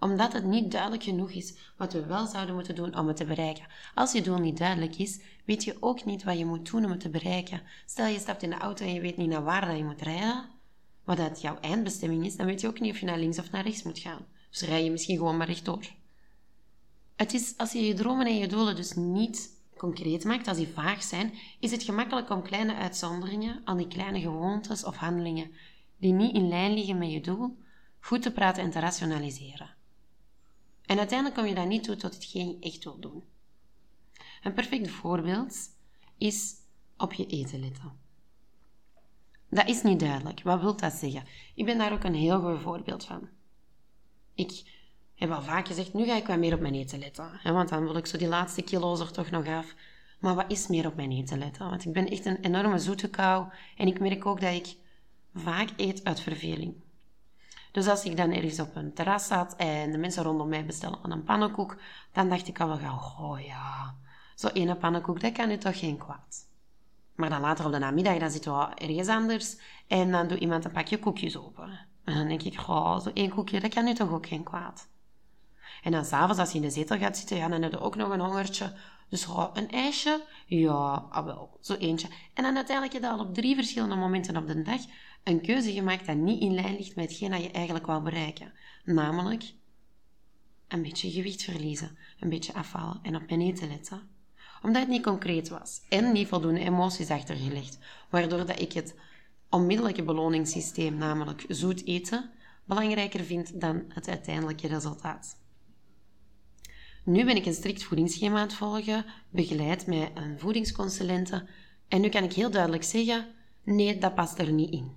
Omdat 0.00 0.32
het 0.32 0.44
niet 0.44 0.70
duidelijk 0.70 1.02
genoeg 1.02 1.30
is 1.30 1.54
wat 1.76 1.92
we 1.92 2.06
wel 2.06 2.26
zouden 2.26 2.54
moeten 2.54 2.74
doen 2.74 2.98
om 2.98 3.06
het 3.06 3.16
te 3.16 3.24
bereiken. 3.24 3.66
Als 3.94 4.12
je 4.12 4.22
doel 4.22 4.38
niet 4.38 4.58
duidelijk 4.58 4.96
is, 4.96 5.20
weet 5.44 5.64
je 5.64 5.76
ook 5.80 6.04
niet 6.04 6.24
wat 6.24 6.38
je 6.38 6.44
moet 6.44 6.70
doen 6.70 6.84
om 6.84 6.90
het 6.90 7.00
te 7.00 7.08
bereiken. 7.08 7.62
Stel 7.86 8.06
je 8.06 8.18
stapt 8.18 8.42
in 8.42 8.50
de 8.50 8.58
auto 8.58 8.84
en 8.84 8.94
je 8.94 9.00
weet 9.00 9.16
niet 9.16 9.28
naar 9.28 9.44
waar 9.44 9.76
je 9.76 9.84
moet 9.84 10.02
rijden, 10.02 10.48
wat 11.04 11.16
dat 11.16 11.40
jouw 11.40 11.58
eindbestemming 11.60 12.24
is, 12.24 12.36
dan 12.36 12.46
weet 12.46 12.60
je 12.60 12.66
ook 12.66 12.80
niet 12.80 12.92
of 12.92 13.00
je 13.00 13.06
naar 13.06 13.18
links 13.18 13.38
of 13.38 13.50
naar 13.50 13.64
rechts 13.64 13.82
moet 13.82 13.98
gaan. 13.98 14.26
Dus 14.50 14.62
rij 14.62 14.84
je 14.84 14.90
misschien 14.90 15.16
gewoon 15.16 15.36
maar 15.36 15.46
rechtdoor. 15.46 15.84
Het 17.16 17.34
is 17.34 17.54
als 17.56 17.72
je 17.72 17.86
je 17.86 17.94
dromen 17.94 18.26
en 18.26 18.38
je 18.38 18.46
doelen 18.46 18.76
dus 18.76 18.94
niet 18.94 19.56
concreet 19.76 20.24
maakt, 20.24 20.48
als 20.48 20.56
die 20.56 20.68
vaag 20.68 21.02
zijn, 21.02 21.32
is 21.60 21.70
het 21.70 21.82
gemakkelijk 21.82 22.30
om 22.30 22.42
kleine 22.42 22.74
uitzonderingen, 22.74 23.60
al 23.64 23.76
die 23.76 23.88
kleine 23.88 24.20
gewoontes 24.20 24.84
of 24.84 24.96
handelingen 24.96 25.50
die 25.96 26.12
niet 26.12 26.34
in 26.34 26.48
lijn 26.48 26.74
liggen 26.74 26.98
met 26.98 27.12
je 27.12 27.20
doel, 27.20 27.56
goed 28.00 28.22
te 28.22 28.32
praten 28.32 28.62
en 28.62 28.70
te 28.70 28.78
rationaliseren. 28.78 29.76
En 30.88 30.98
uiteindelijk 30.98 31.38
kom 31.38 31.46
je 31.46 31.54
dat 31.54 31.66
niet 31.66 31.84
toe 31.84 31.96
tot 31.96 32.14
hetgeen 32.14 32.48
je 32.48 32.58
echt 32.58 32.84
wil 32.84 32.98
doen. 33.00 33.24
Een 34.42 34.52
perfect 34.52 34.90
voorbeeld 34.90 35.56
is 36.18 36.54
op 36.96 37.12
je 37.12 37.26
eten 37.26 37.60
letten. 37.60 37.92
Dat 39.50 39.68
is 39.68 39.82
niet 39.82 40.00
duidelijk. 40.00 40.42
Wat 40.42 40.60
wil 40.60 40.76
dat 40.76 40.92
zeggen? 40.92 41.24
Ik 41.54 41.64
ben 41.64 41.78
daar 41.78 41.92
ook 41.92 42.04
een 42.04 42.14
heel 42.14 42.40
goed 42.40 42.60
voorbeeld 42.60 43.04
van. 43.04 43.28
Ik 44.34 44.62
heb 45.14 45.30
al 45.30 45.42
vaak 45.42 45.66
gezegd, 45.66 45.94
nu 45.94 46.04
ga 46.04 46.16
ik 46.16 46.26
wat 46.26 46.38
meer 46.38 46.54
op 46.54 46.60
mijn 46.60 46.74
eten 46.74 46.98
letten. 46.98 47.30
Hè, 47.32 47.52
want 47.52 47.68
dan 47.68 47.84
wil 47.84 47.96
ik 47.96 48.06
zo 48.06 48.18
die 48.18 48.28
laatste 48.28 48.62
kilo's 48.62 49.00
er 49.00 49.12
toch 49.12 49.30
nog 49.30 49.46
af. 49.46 49.74
Maar 50.20 50.34
wat 50.34 50.50
is 50.50 50.66
meer 50.66 50.86
op 50.86 50.96
mijn 50.96 51.12
eten 51.12 51.38
letten? 51.38 51.70
Want 51.70 51.84
ik 51.84 51.92
ben 51.92 52.08
echt 52.08 52.26
een 52.26 52.40
enorme 52.40 52.78
zoete 52.78 53.10
kou. 53.10 53.48
En 53.76 53.86
ik 53.86 54.00
merk 54.00 54.26
ook 54.26 54.40
dat 54.40 54.54
ik 54.54 54.76
vaak 55.34 55.68
eet 55.76 56.04
uit 56.04 56.20
verveling. 56.20 56.74
Dus 57.72 57.88
als 57.88 58.04
ik 58.04 58.16
dan 58.16 58.32
ergens 58.32 58.60
op 58.60 58.76
een 58.76 58.94
terras 58.94 59.26
zat 59.26 59.56
en 59.56 59.92
de 59.92 59.98
mensen 59.98 60.22
rondom 60.22 60.48
mij 60.48 60.64
bestellen 60.64 60.98
een 61.02 61.24
pannenkoek, 61.24 61.76
dan 62.12 62.28
dacht 62.28 62.48
ik 62.48 62.60
al 62.60 62.80
wel 62.80 63.00
oh 63.18 63.40
ja, 63.40 63.94
zo 64.34 64.48
ene 64.48 64.76
pannenkoek, 64.76 65.20
dat 65.20 65.32
kan 65.32 65.48
nu 65.48 65.58
toch 65.58 65.78
geen 65.78 65.96
kwaad. 65.96 66.46
Maar 67.14 67.30
dan 67.30 67.40
later 67.40 67.66
op 67.66 67.72
de 67.72 67.78
namiddag, 67.78 68.18
dan 68.18 68.30
zitten 68.30 68.58
we 68.58 68.74
ergens 68.74 69.08
anders 69.08 69.58
en 69.86 70.10
dan 70.10 70.28
doet 70.28 70.38
iemand 70.38 70.64
een 70.64 70.72
pakje 70.72 70.98
koekjes 70.98 71.36
open. 71.36 71.86
En 72.04 72.14
dan 72.14 72.28
denk 72.28 72.42
ik, 72.42 72.68
oh, 72.68 73.00
zo 73.00 73.10
één 73.14 73.30
koekje, 73.30 73.60
dat 73.60 73.74
kan 73.74 73.84
nu 73.84 73.94
toch 73.94 74.10
ook 74.10 74.26
geen 74.26 74.42
kwaad. 74.42 74.88
En 75.82 75.92
dan 75.92 76.04
s'avonds, 76.04 76.38
als 76.38 76.50
je 76.50 76.56
in 76.56 76.62
de 76.62 76.70
zetel 76.70 76.98
gaat 76.98 77.16
zitten, 77.16 77.50
dan 77.50 77.62
heb 77.62 77.72
je 77.72 77.80
ook 77.80 77.96
nog 77.96 78.10
een 78.10 78.20
hongertje. 78.20 78.72
Dus 79.08 79.26
een 79.52 79.70
ijsje, 79.70 80.24
ja, 80.46 81.04
ah 81.10 81.24
wel, 81.24 81.58
zo 81.60 81.74
eentje. 81.74 82.08
En 82.34 82.42
dan 82.42 82.56
uiteindelijk 82.56 83.00
je 83.00 83.10
al 83.10 83.18
op 83.18 83.34
drie 83.34 83.54
verschillende 83.54 83.94
momenten 83.94 84.36
op 84.36 84.46
de 84.46 84.62
dag 84.62 84.80
een 85.28 85.40
keuze 85.40 85.72
gemaakt 85.72 86.06
dat 86.06 86.16
niet 86.16 86.40
in 86.40 86.54
lijn 86.54 86.76
ligt 86.76 86.96
met 86.96 87.08
hetgeen 87.08 87.30
dat 87.30 87.42
je 87.42 87.50
eigenlijk 87.50 87.86
wou 87.86 88.02
bereiken. 88.02 88.52
Namelijk 88.84 89.52
een 90.68 90.82
beetje 90.82 91.10
gewicht 91.10 91.42
verliezen, 91.42 91.98
een 92.20 92.28
beetje 92.28 92.54
afvallen 92.54 92.98
en 93.02 93.16
op 93.16 93.28
mijn 93.28 93.40
eten 93.40 93.68
letten 93.68 94.16
omdat 94.62 94.82
het 94.82 94.90
niet 94.90 95.02
concreet 95.02 95.48
was 95.48 95.80
en 95.88 96.12
niet 96.12 96.28
voldoende 96.28 96.60
emoties 96.60 97.10
achtergelegd, 97.10 97.78
waardoor 98.10 98.46
dat 98.46 98.60
ik 98.60 98.72
het 98.72 98.94
onmiddellijke 99.50 100.02
beloningssysteem, 100.02 100.96
namelijk 100.96 101.44
zoet 101.48 101.86
eten, 101.86 102.30
belangrijker 102.64 103.24
vind 103.24 103.60
dan 103.60 103.84
het 103.88 104.08
uiteindelijke 104.08 104.66
resultaat. 104.66 105.36
Nu 107.04 107.24
ben 107.24 107.36
ik 107.36 107.46
een 107.46 107.54
strikt 107.54 107.82
voedingsschema 107.82 108.36
aan 108.36 108.42
het 108.46 108.54
volgen, 108.54 109.04
begeleid 109.30 109.86
met 109.86 110.10
een 110.14 110.38
voedingsconsulente, 110.38 111.46
en 111.88 112.00
nu 112.00 112.08
kan 112.08 112.24
ik 112.24 112.32
heel 112.32 112.50
duidelijk 112.50 112.84
zeggen: 112.84 113.26
nee, 113.64 113.98
dat 113.98 114.14
past 114.14 114.38
er 114.38 114.52
niet 114.52 114.70
in. 114.70 114.92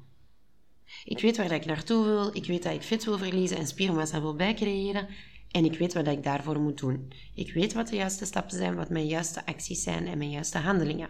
Ik 1.03 1.19
weet 1.19 1.37
waar 1.37 1.51
ik 1.51 1.65
naartoe 1.65 2.05
wil, 2.05 2.35
ik 2.35 2.45
weet 2.45 2.63
dat 2.63 2.73
ik 2.73 2.83
vet 2.83 3.03
wil 3.03 3.17
verliezen 3.17 3.57
en 3.57 3.67
spiermassa 3.67 4.21
wil 4.21 4.35
bijcreëren, 4.35 5.07
en 5.51 5.65
ik 5.65 5.77
weet 5.77 5.93
wat 5.93 6.07
ik 6.07 6.23
daarvoor 6.23 6.59
moet 6.59 6.79
doen. 6.79 7.13
Ik 7.35 7.53
weet 7.53 7.73
wat 7.73 7.87
de 7.87 7.95
juiste 7.95 8.25
stappen 8.25 8.57
zijn, 8.57 8.75
wat 8.75 8.89
mijn 8.89 9.07
juiste 9.07 9.45
acties 9.45 9.83
zijn 9.83 10.07
en 10.07 10.17
mijn 10.17 10.29
juiste 10.29 10.57
handelingen. 10.57 11.09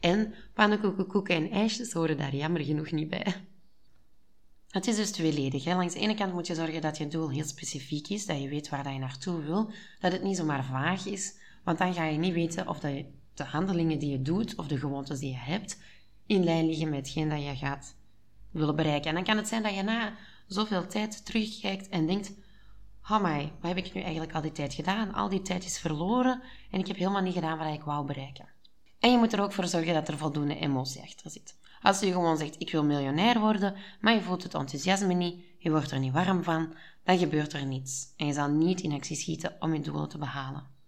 En 0.00 0.34
pannenkoeken, 0.54 1.06
koeken 1.06 1.34
en 1.34 1.50
ijsjes 1.50 1.92
horen 1.92 2.16
daar 2.16 2.36
jammer 2.36 2.64
genoeg 2.64 2.90
niet 2.90 3.08
bij. 3.08 3.34
Het 4.68 4.86
is 4.86 4.96
dus 4.96 5.10
tweeledig. 5.10 5.64
Hè. 5.64 5.74
Langs 5.74 5.94
de 5.94 6.00
ene 6.00 6.14
kant 6.14 6.32
moet 6.32 6.46
je 6.46 6.54
zorgen 6.54 6.80
dat 6.80 6.98
je 6.98 7.08
doel 7.08 7.30
heel 7.30 7.44
specifiek 7.44 8.08
is, 8.08 8.26
dat 8.26 8.42
je 8.42 8.48
weet 8.48 8.68
waar 8.68 8.92
je 8.92 8.98
naartoe 8.98 9.44
wil, 9.44 9.72
dat 10.00 10.12
het 10.12 10.22
niet 10.22 10.36
zomaar 10.36 10.64
vaag 10.64 11.06
is, 11.06 11.34
want 11.64 11.78
dan 11.78 11.94
ga 11.94 12.04
je 12.04 12.18
niet 12.18 12.32
weten 12.32 12.68
of 12.68 12.80
dat 12.80 13.04
de 13.34 13.44
handelingen 13.44 13.98
die 13.98 14.10
je 14.10 14.22
doet 14.22 14.54
of 14.54 14.66
de 14.66 14.78
gewoontes 14.78 15.18
die 15.18 15.30
je 15.30 15.36
hebt 15.38 15.78
in 16.26 16.44
lijn 16.44 16.66
liggen 16.66 16.88
met 16.88 16.98
hetgeen 16.98 17.28
dat 17.28 17.42
je 17.42 17.56
gaat 17.56 17.96
willen 18.50 18.76
bereiken. 18.76 19.08
En 19.08 19.14
dan 19.14 19.24
kan 19.24 19.36
het 19.36 19.48
zijn 19.48 19.62
dat 19.62 19.74
je 19.74 19.82
na 19.82 20.12
zoveel 20.46 20.86
tijd 20.86 21.26
terugkijkt 21.26 21.88
en 21.88 22.06
denkt, 22.06 22.32
Hamai, 23.00 23.52
wat 23.60 23.74
heb 23.74 23.84
ik 23.84 23.94
nu 23.94 24.00
eigenlijk 24.00 24.34
al 24.34 24.40
die 24.40 24.52
tijd 24.52 24.74
gedaan? 24.74 25.14
Al 25.14 25.28
die 25.28 25.42
tijd 25.42 25.64
is 25.64 25.78
verloren 25.78 26.42
en 26.70 26.80
ik 26.80 26.86
heb 26.86 26.96
helemaal 26.96 27.22
niet 27.22 27.34
gedaan 27.34 27.58
wat 27.58 27.74
ik 27.74 27.82
wou 27.82 28.06
bereiken. 28.06 28.48
En 28.98 29.10
je 29.10 29.18
moet 29.18 29.32
er 29.32 29.42
ook 29.42 29.52
voor 29.52 29.66
zorgen 29.66 29.94
dat 29.94 30.08
er 30.08 30.18
voldoende 30.18 30.58
emotie 30.58 31.02
achter 31.02 31.30
zit. 31.30 31.58
Als 31.82 32.00
je 32.00 32.12
gewoon 32.12 32.36
zegt, 32.36 32.60
ik 32.60 32.70
wil 32.70 32.84
miljonair 32.84 33.40
worden, 33.40 33.74
maar 34.00 34.14
je 34.14 34.20
voelt 34.20 34.42
het 34.42 34.54
enthousiasme 34.54 35.14
niet, 35.14 35.44
je 35.58 35.70
wordt 35.70 35.90
er 35.90 35.98
niet 35.98 36.12
warm 36.12 36.42
van, 36.42 36.74
dan 37.04 37.18
gebeurt 37.18 37.52
er 37.52 37.66
niets. 37.66 38.12
En 38.16 38.26
je 38.26 38.32
zal 38.32 38.48
niet 38.48 38.80
in 38.80 38.92
actie 38.92 39.16
schieten 39.16 39.56
om 39.58 39.74
je 39.74 39.80
doelen 39.80 40.08
te 40.08 40.18
behalen. 40.18 40.78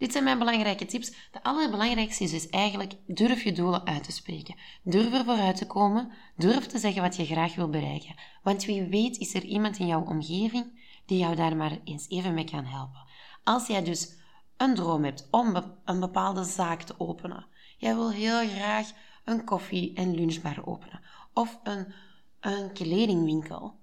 Dit 0.00 0.12
zijn 0.12 0.24
mijn 0.24 0.38
belangrijke 0.38 0.86
tips. 0.86 1.10
De 1.32 1.42
allerbelangrijkste 1.42 2.24
is 2.24 2.30
dus 2.30 2.48
eigenlijk 2.48 2.94
durf 3.06 3.42
je 3.42 3.52
doelen 3.52 3.86
uit 3.86 4.04
te 4.04 4.12
spreken. 4.12 4.56
Durf 4.82 5.12
er 5.12 5.24
vooruit 5.24 5.56
te 5.56 5.66
komen. 5.66 6.12
Durf 6.36 6.66
te 6.66 6.78
zeggen 6.78 7.02
wat 7.02 7.16
je 7.16 7.24
graag 7.24 7.54
wil 7.54 7.68
bereiken. 7.68 8.14
Want 8.42 8.64
wie 8.64 8.82
weet 8.82 9.18
is 9.18 9.34
er 9.34 9.44
iemand 9.44 9.78
in 9.78 9.86
jouw 9.86 10.04
omgeving 10.04 10.80
die 11.06 11.18
jou 11.18 11.36
daar 11.36 11.56
maar 11.56 11.78
eens 11.84 12.08
even 12.08 12.34
mee 12.34 12.44
kan 12.44 12.64
helpen. 12.64 13.06
Als 13.44 13.66
jij 13.66 13.84
dus 13.84 14.16
een 14.56 14.74
droom 14.74 15.04
hebt 15.04 15.28
om 15.30 15.56
een 15.84 16.00
bepaalde 16.00 16.44
zaak 16.44 16.82
te 16.82 16.94
openen. 16.98 17.46
Jij 17.76 17.94
wil 17.94 18.10
heel 18.10 18.48
graag 18.48 18.90
een 19.24 19.44
koffie- 19.44 19.94
en 19.94 20.14
lunchbar 20.14 20.66
openen. 20.66 21.00
Of 21.34 21.60
een, 21.62 21.92
een 22.40 22.72
kledingwinkel. 22.72 23.79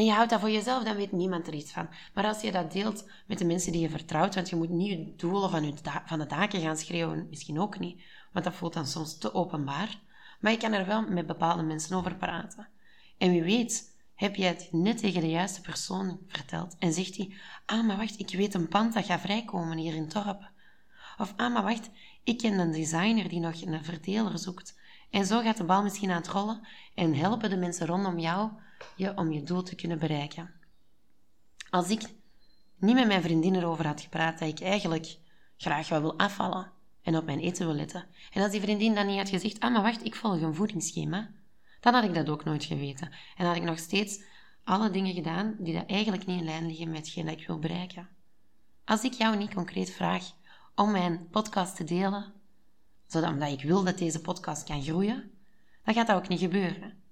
En 0.00 0.06
je 0.06 0.12
houdt 0.12 0.30
dat 0.30 0.40
voor 0.40 0.50
jezelf, 0.50 0.84
dan 0.84 0.96
weet 0.96 1.12
niemand 1.12 1.46
er 1.46 1.54
iets 1.54 1.72
van. 1.72 1.88
Maar 2.14 2.24
als 2.24 2.40
je 2.40 2.52
dat 2.52 2.72
deelt 2.72 3.10
met 3.26 3.38
de 3.38 3.44
mensen 3.44 3.72
die 3.72 3.80
je 3.80 3.90
vertrouwt, 3.90 4.34
want 4.34 4.48
je 4.48 4.56
moet 4.56 4.68
niet 4.68 4.90
je 4.90 5.14
doelen 5.16 5.50
van, 5.50 5.74
van 6.06 6.18
de 6.18 6.26
daken 6.26 6.60
gaan 6.60 6.76
schreeuwen, 6.76 7.26
misschien 7.28 7.60
ook 7.60 7.78
niet, 7.78 8.02
want 8.32 8.44
dat 8.44 8.54
voelt 8.54 8.72
dan 8.72 8.86
soms 8.86 9.18
te 9.18 9.34
openbaar. 9.34 9.98
Maar 10.40 10.52
je 10.52 10.58
kan 10.58 10.72
er 10.72 10.86
wel 10.86 11.02
met 11.02 11.26
bepaalde 11.26 11.62
mensen 11.62 11.96
over 11.96 12.16
praten. 12.16 12.68
En 13.18 13.30
wie 13.30 13.42
weet, 13.42 13.96
heb 14.14 14.34
je 14.34 14.44
het 14.44 14.68
net 14.72 14.98
tegen 14.98 15.20
de 15.20 15.30
juiste 15.30 15.60
persoon 15.60 16.18
verteld 16.26 16.76
en 16.78 16.92
zegt 16.92 17.16
hij, 17.16 17.32
ah, 17.66 17.86
maar 17.86 17.96
wacht, 17.96 18.18
ik 18.20 18.30
weet 18.30 18.54
een 18.54 18.68
pand 18.68 18.94
dat 18.94 19.04
gaat 19.04 19.20
vrijkomen 19.20 19.78
hier 19.78 19.94
in 19.94 20.02
het 20.02 20.12
dorp. 20.12 20.50
Of, 21.18 21.32
ah, 21.36 21.52
maar 21.52 21.62
wacht, 21.62 21.90
ik 22.24 22.38
ken 22.38 22.58
een 22.58 22.72
designer 22.72 23.28
die 23.28 23.40
nog 23.40 23.62
een 23.62 23.84
verdeler 23.84 24.38
zoekt. 24.38 24.78
En 25.10 25.26
zo 25.26 25.40
gaat 25.40 25.56
de 25.56 25.64
bal 25.64 25.82
misschien 25.82 26.10
aan 26.10 26.16
het 26.16 26.28
rollen 26.28 26.66
en 26.94 27.14
helpen 27.14 27.50
de 27.50 27.56
mensen 27.56 27.86
rondom 27.86 28.18
jou 28.18 28.50
je 28.96 29.16
om 29.16 29.32
je 29.32 29.42
doel 29.42 29.62
te 29.62 29.74
kunnen 29.74 29.98
bereiken. 29.98 30.50
Als 31.70 31.90
ik 31.90 32.02
niet 32.76 32.94
met 32.94 33.06
mijn 33.06 33.22
vriendin 33.22 33.54
erover 33.54 33.86
had 33.86 34.00
gepraat 34.00 34.38
dat 34.38 34.48
ik 34.48 34.60
eigenlijk 34.60 35.16
graag 35.56 35.88
wel 35.88 36.00
wil 36.00 36.18
afvallen 36.18 36.72
en 37.02 37.16
op 37.16 37.24
mijn 37.24 37.38
eten 37.38 37.66
wil 37.66 37.74
letten, 37.74 38.06
en 38.32 38.42
als 38.42 38.50
die 38.50 38.60
vriendin 38.60 38.94
dan 38.94 39.06
niet 39.06 39.18
had 39.18 39.28
gezegd, 39.28 39.60
ah 39.60 39.72
maar 39.72 39.82
wacht, 39.82 40.04
ik 40.04 40.14
volg 40.14 40.40
een 40.40 40.54
voedingsschema, 40.54 41.30
dan 41.80 41.94
had 41.94 42.04
ik 42.04 42.14
dat 42.14 42.28
ook 42.28 42.44
nooit 42.44 42.64
geweten. 42.64 43.12
En 43.36 43.46
had 43.46 43.56
ik 43.56 43.62
nog 43.62 43.78
steeds 43.78 44.22
alle 44.64 44.90
dingen 44.90 45.14
gedaan 45.14 45.56
die 45.58 45.74
dat 45.74 45.86
eigenlijk 45.86 46.26
niet 46.26 46.38
in 46.38 46.44
lijn 46.44 46.66
liggen 46.66 46.88
met 46.90 46.98
hetgeen 46.98 47.26
dat 47.26 47.40
ik 47.40 47.46
wil 47.46 47.58
bereiken. 47.58 48.08
Als 48.84 49.04
ik 49.04 49.12
jou 49.12 49.36
niet 49.36 49.54
concreet 49.54 49.90
vraag 49.90 50.24
om 50.74 50.90
mijn 50.90 51.28
podcast 51.30 51.76
te 51.76 51.84
delen, 51.84 52.32
zodat 53.06 53.30
omdat 53.30 53.52
ik 53.52 53.62
wil 53.62 53.84
dat 53.84 53.98
deze 53.98 54.20
podcast 54.20 54.64
kan 54.64 54.82
groeien, 54.82 55.30
dan 55.84 55.94
gaat 55.94 56.06
dat 56.06 56.16
ook 56.16 56.28
niet 56.28 56.40
gebeuren. 56.40 57.02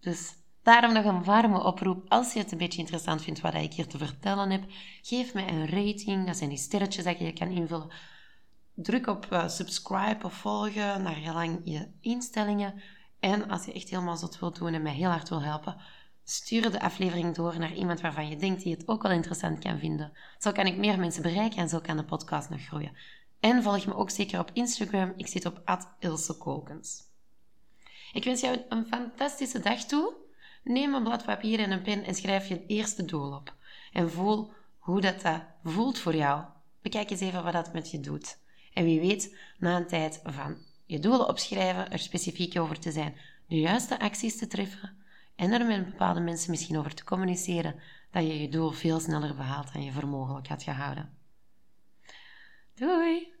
Dus 0.00 0.34
daarom 0.66 0.92
nog 0.92 1.04
een 1.04 1.24
warme 1.24 1.62
oproep. 1.62 2.04
Als 2.08 2.32
je 2.32 2.38
het 2.38 2.52
een 2.52 2.58
beetje 2.58 2.78
interessant 2.78 3.22
vindt 3.22 3.40
wat 3.40 3.54
ik 3.54 3.72
hier 3.72 3.86
te 3.86 3.98
vertellen 3.98 4.50
heb, 4.50 4.64
geef 5.02 5.34
mij 5.34 5.48
een 5.48 5.68
rating. 5.68 6.26
Dat 6.26 6.36
zijn 6.36 6.50
die 6.50 6.58
sterretjes 6.58 7.04
dat 7.04 7.18
je 7.18 7.32
kan 7.32 7.48
invullen. 7.48 7.90
Druk 8.74 9.06
op 9.06 9.26
uh, 9.32 9.48
subscribe 9.48 10.24
of 10.24 10.32
volgen 10.32 11.02
naar 11.02 11.14
gelang 11.14 11.60
je 11.64 11.88
instellingen. 12.00 12.82
En 13.20 13.48
als 13.48 13.64
je 13.64 13.72
echt 13.72 13.88
helemaal 13.88 14.16
zot 14.16 14.38
wilt 14.38 14.58
doen 14.58 14.74
en 14.74 14.82
mij 14.82 14.94
heel 14.94 15.10
hard 15.10 15.28
wil 15.28 15.42
helpen, 15.42 15.76
Stuur 16.28 16.70
de 16.70 16.80
aflevering 16.80 17.34
door 17.34 17.58
naar 17.58 17.74
iemand 17.74 18.00
waarvan 18.00 18.28
je 18.28 18.36
denkt 18.36 18.62
die 18.62 18.74
het 18.74 18.88
ook 18.88 19.02
wel 19.02 19.12
interessant 19.12 19.58
kan 19.58 19.78
vinden. 19.78 20.12
Zo 20.38 20.52
kan 20.52 20.66
ik 20.66 20.76
meer 20.76 20.98
mensen 20.98 21.22
bereiken 21.22 21.58
en 21.58 21.68
zo 21.68 21.80
kan 21.80 21.96
de 21.96 22.04
podcast 22.04 22.50
nog 22.50 22.60
groeien. 22.60 22.96
En 23.40 23.62
volg 23.62 23.86
me 23.86 23.94
ook 23.94 24.10
zeker 24.10 24.38
op 24.38 24.50
Instagram. 24.52 25.12
Ik 25.16 25.26
zit 25.26 25.46
op 25.46 25.62
@ilsekokens. 25.98 27.02
Ik 28.12 28.24
wens 28.24 28.40
jou 28.40 28.58
een 28.68 28.86
fantastische 28.86 29.60
dag 29.60 29.84
toe. 29.84 30.25
Neem 30.68 30.94
een 30.94 31.02
blad 31.02 31.24
papier 31.24 31.58
en 31.58 31.70
een 31.70 31.82
pen 31.82 32.04
en 32.04 32.14
schrijf 32.14 32.48
je 32.48 32.66
eerste 32.66 33.04
doel 33.04 33.32
op. 33.32 33.54
En 33.92 34.10
voel 34.10 34.52
hoe 34.78 35.00
dat, 35.00 35.20
dat 35.20 35.42
voelt 35.64 35.98
voor 35.98 36.14
jou. 36.14 36.44
Bekijk 36.82 37.10
eens 37.10 37.20
even 37.20 37.44
wat 37.44 37.52
dat 37.52 37.72
met 37.72 37.90
je 37.90 38.00
doet. 38.00 38.38
En 38.72 38.84
wie 38.84 39.00
weet, 39.00 39.36
na 39.58 39.76
een 39.76 39.86
tijd 39.86 40.20
van 40.24 40.56
je 40.84 40.98
doelen 40.98 41.28
opschrijven, 41.28 41.90
er 41.90 41.98
specifiek 41.98 42.58
over 42.58 42.78
te 42.78 42.92
zijn, 42.92 43.16
de 43.48 43.60
juiste 43.60 43.98
acties 43.98 44.38
te 44.38 44.46
treffen 44.46 44.96
en 45.36 45.52
er 45.52 45.66
met 45.66 45.90
bepaalde 45.90 46.20
mensen 46.20 46.50
misschien 46.50 46.78
over 46.78 46.94
te 46.94 47.04
communiceren, 47.04 47.74
dat 48.10 48.22
je 48.22 48.40
je 48.40 48.48
doel 48.48 48.70
veel 48.70 49.00
sneller 49.00 49.34
behaalt 49.34 49.72
dan 49.72 49.84
je 49.84 49.92
voor 49.92 50.08
mogelijk 50.08 50.48
had 50.48 50.62
gehouden. 50.62 51.18
Doei! 52.74 53.35